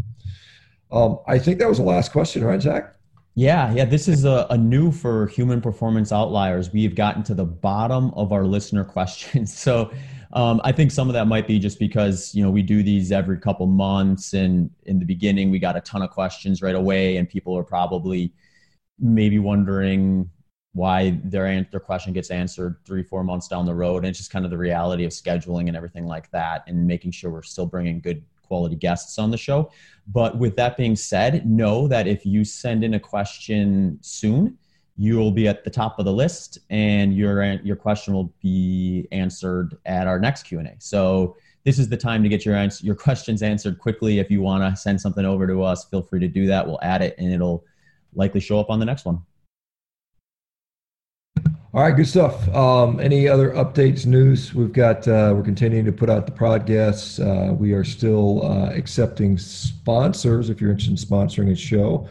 um, 0.91 1.19
I 1.27 1.39
think 1.39 1.59
that 1.59 1.69
was 1.69 1.77
the 1.77 1.83
last 1.83 2.11
question, 2.11 2.43
right, 2.43 2.61
Zach? 2.61 2.95
Yeah, 3.37 3.73
yeah. 3.73 3.83
This 3.83 4.07
is 4.07 4.23
a, 4.23 4.47
a, 4.49 4.57
new 4.57 4.93
for 4.93 5.27
human 5.27 5.59
performance 5.59 6.13
outliers. 6.13 6.71
We've 6.71 6.95
gotten 6.95 7.21
to 7.23 7.33
the 7.33 7.43
bottom 7.43 8.11
of 8.11 8.31
our 8.31 8.45
listener 8.45 8.83
questions. 8.85 9.53
So 9.53 9.91
um, 10.31 10.61
I 10.63 10.71
think 10.71 10.91
some 10.91 11.09
of 11.09 11.13
that 11.13 11.27
might 11.27 11.45
be 11.45 11.59
just 11.59 11.77
because 11.77 12.33
you 12.33 12.43
know 12.43 12.49
we 12.49 12.61
do 12.61 12.81
these 12.81 13.11
every 13.11 13.37
couple 13.37 13.67
months, 13.67 14.33
and 14.33 14.69
in 14.83 14.99
the 14.99 15.05
beginning 15.05 15.51
we 15.51 15.59
got 15.59 15.75
a 15.75 15.81
ton 15.81 16.01
of 16.01 16.11
questions 16.11 16.61
right 16.61 16.75
away, 16.75 17.17
and 17.17 17.27
people 17.27 17.57
are 17.57 17.63
probably 17.63 18.31
maybe 18.99 19.37
wondering 19.37 20.29
why 20.75 21.17
their 21.23 21.65
their 21.71 21.79
question 21.79 22.11
gets 22.11 22.29
answered 22.29 22.75
three 22.85 23.01
four 23.01 23.23
months 23.23 23.47
down 23.47 23.65
the 23.65 23.73
road 23.73 23.99
and 23.99 24.07
it's 24.07 24.17
just 24.17 24.29
kind 24.29 24.43
of 24.43 24.51
the 24.51 24.57
reality 24.57 25.05
of 25.05 25.11
scheduling 25.11 25.69
and 25.69 25.77
everything 25.77 26.05
like 26.05 26.29
that 26.31 26.63
and 26.67 26.85
making 26.85 27.11
sure 27.11 27.31
we're 27.31 27.41
still 27.41 27.65
bringing 27.65 28.01
good 28.01 28.21
quality 28.45 28.75
guests 28.75 29.17
on 29.17 29.31
the 29.31 29.38
show. 29.38 29.71
But 30.07 30.38
with 30.38 30.55
that 30.57 30.75
being 30.75 30.97
said 30.97 31.49
know 31.49 31.88
that 31.88 32.07
if 32.07 32.25
you 32.25 32.43
send 32.43 32.83
in 32.83 32.95
a 32.95 32.99
question 32.99 33.97
soon 34.01 34.57
you 34.97 35.15
will 35.15 35.31
be 35.31 35.47
at 35.47 35.63
the 35.63 35.69
top 35.69 35.97
of 35.97 36.03
the 36.03 36.11
list 36.11 36.59
and 36.69 37.15
your 37.15 37.41
your 37.63 37.77
question 37.77 38.13
will 38.13 38.33
be 38.41 39.07
answered 39.13 39.77
at 39.85 40.07
our 40.07 40.19
next 40.19 40.43
q&a 40.43 40.75
so 40.79 41.35
this 41.65 41.79
is 41.79 41.89
the 41.89 41.97
time 41.97 42.21
to 42.21 42.29
get 42.29 42.45
your 42.45 42.55
answer, 42.55 42.85
your 42.85 42.95
questions 42.95 43.41
answered 43.41 43.79
quickly. 43.79 44.19
If 44.19 44.29
you 44.29 44.41
want 44.41 44.61
to 44.63 44.79
send 44.79 45.01
something 45.01 45.25
over 45.25 45.47
to 45.47 45.63
us 45.63 45.85
feel 45.85 46.01
free 46.01 46.19
to 46.19 46.27
do 46.27 46.45
that. 46.47 46.65
We'll 46.67 46.79
add 46.81 47.01
it 47.01 47.15
and 47.17 47.31
it'll 47.33 47.63
likely 48.13 48.41
show 48.41 48.59
up 48.59 48.69
on 48.69 48.79
the 48.79 48.85
next 48.85 49.05
one 49.05 49.21
all 51.75 51.81
right, 51.81 51.93
good 51.93 52.07
stuff. 52.07 52.47
Um, 52.55 53.01
any 53.01 53.27
other 53.27 53.49
updates, 53.51 54.05
news? 54.05 54.53
We've 54.53 54.71
got, 54.71 55.05
uh, 55.09 55.33
we're 55.35 55.43
continuing 55.43 55.83
to 55.83 55.91
put 55.91 56.09
out 56.09 56.25
the 56.25 56.31
podcasts. 56.31 57.19
Uh, 57.19 57.53
we 57.53 57.73
are 57.73 57.83
still 57.83 58.45
uh, 58.45 58.69
accepting 58.69 59.38
sponsors. 59.38 60.49
If 60.49 60.61
you're 60.61 60.71
interested 60.71 60.91
in 60.91 61.05
sponsoring 61.05 61.51
a 61.51 61.55
show, 61.55 62.07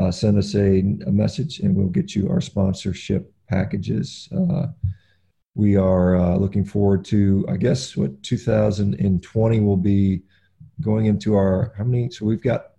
uh, 0.00 0.10
send 0.10 0.38
us 0.38 0.54
a, 0.54 0.78
a, 0.78 1.12
message 1.12 1.58
and 1.58 1.76
we'll 1.76 1.88
get 1.88 2.14
you 2.14 2.30
our 2.30 2.40
sponsorship 2.40 3.30
packages. 3.46 4.26
Uh, 4.34 4.68
we 5.54 5.76
are 5.76 6.16
uh, 6.16 6.36
looking 6.36 6.64
forward 6.64 7.04
to, 7.04 7.44
I 7.46 7.58
guess, 7.58 7.98
what 7.98 8.22
2020 8.22 9.60
will 9.60 9.76
be 9.76 10.22
going 10.80 11.04
into 11.04 11.34
our, 11.34 11.74
how 11.76 11.84
many? 11.84 12.08
So 12.10 12.24
we've 12.24 12.42
got, 12.42 12.70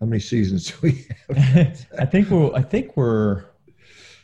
how 0.00 0.06
many 0.06 0.20
seasons 0.20 0.80
we 0.82 1.06
I 1.28 2.06
think 2.06 2.30
we're, 2.30 2.54
I 2.54 2.62
think 2.62 2.96
we're, 2.96 3.49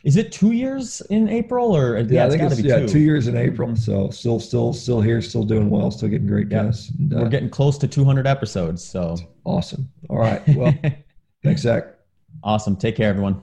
is 0.07 0.15
it 0.15 0.31
two 0.31 0.53
years 0.53 1.01
in 1.09 1.27
April 1.27 1.75
or 1.75 1.97
yeah? 1.97 2.05
yeah 2.09 2.25
I 2.25 2.29
think 2.29 2.41
it's, 2.43 2.61
yeah, 2.61 2.79
two. 2.79 2.87
two. 2.87 2.99
years 2.99 3.27
in 3.27 3.35
April. 3.35 3.75
So 3.75 4.09
still, 4.09 4.39
still, 4.39 4.71
still 4.71 5.01
here, 5.01 5.21
still 5.21 5.43
doing 5.43 5.69
well, 5.69 5.91
still 5.91 6.07
getting 6.07 6.27
great 6.27 6.47
guests. 6.47 6.91
And, 6.97 7.13
uh, 7.13 7.17
We're 7.17 7.29
getting 7.29 7.49
close 7.49 7.77
to 7.79 7.89
200 7.89 8.25
episodes. 8.25 8.81
So 8.81 9.17
awesome. 9.43 9.89
All 10.09 10.17
right. 10.17 10.41
Well, 10.55 10.73
thanks, 11.43 11.63
Zach. 11.63 11.87
Awesome. 12.41 12.77
Take 12.77 12.95
care, 12.95 13.09
everyone. 13.09 13.41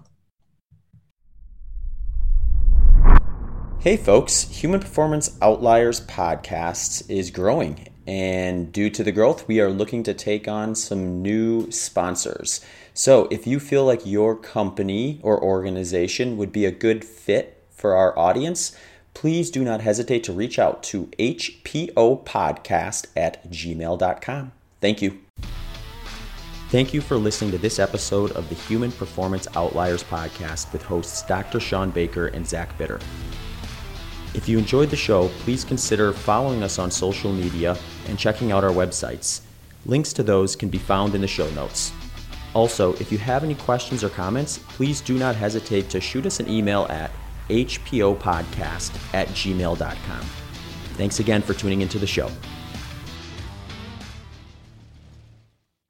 Hey, 3.80 3.98
folks, 3.98 4.44
Human 4.48 4.80
Performance 4.80 5.36
Outliers 5.42 6.00
podcast 6.06 7.10
is 7.10 7.30
growing. 7.30 7.93
And 8.06 8.72
due 8.72 8.90
to 8.90 9.02
the 9.02 9.12
growth, 9.12 9.48
we 9.48 9.60
are 9.60 9.70
looking 9.70 10.02
to 10.02 10.14
take 10.14 10.46
on 10.46 10.74
some 10.74 11.22
new 11.22 11.70
sponsors. 11.70 12.60
So, 12.92 13.26
if 13.30 13.46
you 13.46 13.58
feel 13.58 13.84
like 13.84 14.04
your 14.04 14.36
company 14.36 15.20
or 15.22 15.42
organization 15.42 16.36
would 16.36 16.52
be 16.52 16.64
a 16.64 16.70
good 16.70 17.04
fit 17.04 17.64
for 17.70 17.94
our 17.94 18.16
audience, 18.18 18.76
please 19.14 19.50
do 19.50 19.64
not 19.64 19.80
hesitate 19.80 20.22
to 20.24 20.32
reach 20.32 20.58
out 20.58 20.82
to 20.84 21.06
hpopodcast 21.18 23.06
at 23.16 23.50
gmail.com. 23.50 24.52
Thank 24.80 25.02
you. 25.02 25.18
Thank 26.68 26.92
you 26.92 27.00
for 27.00 27.16
listening 27.16 27.52
to 27.52 27.58
this 27.58 27.78
episode 27.78 28.32
of 28.32 28.48
the 28.48 28.54
Human 28.54 28.90
Performance 28.90 29.46
Outliers 29.54 30.02
podcast 30.02 30.72
with 30.72 30.82
hosts 30.82 31.22
Dr. 31.22 31.60
Sean 31.60 31.90
Baker 31.90 32.26
and 32.28 32.46
Zach 32.46 32.76
Bitter. 32.76 32.98
If 34.34 34.48
you 34.48 34.58
enjoyed 34.58 34.90
the 34.90 34.96
show, 34.96 35.28
please 35.40 35.64
consider 35.64 36.12
following 36.12 36.62
us 36.62 36.78
on 36.78 36.90
social 36.90 37.32
media 37.32 37.78
and 38.08 38.18
checking 38.18 38.50
out 38.50 38.64
our 38.64 38.70
websites. 38.70 39.42
Links 39.86 40.12
to 40.14 40.22
those 40.22 40.56
can 40.56 40.68
be 40.68 40.78
found 40.78 41.14
in 41.14 41.20
the 41.20 41.28
show 41.28 41.48
notes. 41.50 41.92
Also, 42.52 42.94
if 42.94 43.12
you 43.12 43.18
have 43.18 43.44
any 43.44 43.54
questions 43.54 44.02
or 44.02 44.08
comments, 44.08 44.58
please 44.58 45.00
do 45.00 45.18
not 45.18 45.36
hesitate 45.36 45.88
to 45.90 46.00
shoot 46.00 46.26
us 46.26 46.40
an 46.40 46.48
email 46.48 46.86
at 46.90 47.10
hpopodcast 47.48 49.14
at 49.14 49.28
gmail.com. 49.28 50.20
Thanks 50.94 51.20
again 51.20 51.42
for 51.42 51.54
tuning 51.54 51.82
into 51.82 51.98
the 51.98 52.06
show. 52.06 52.30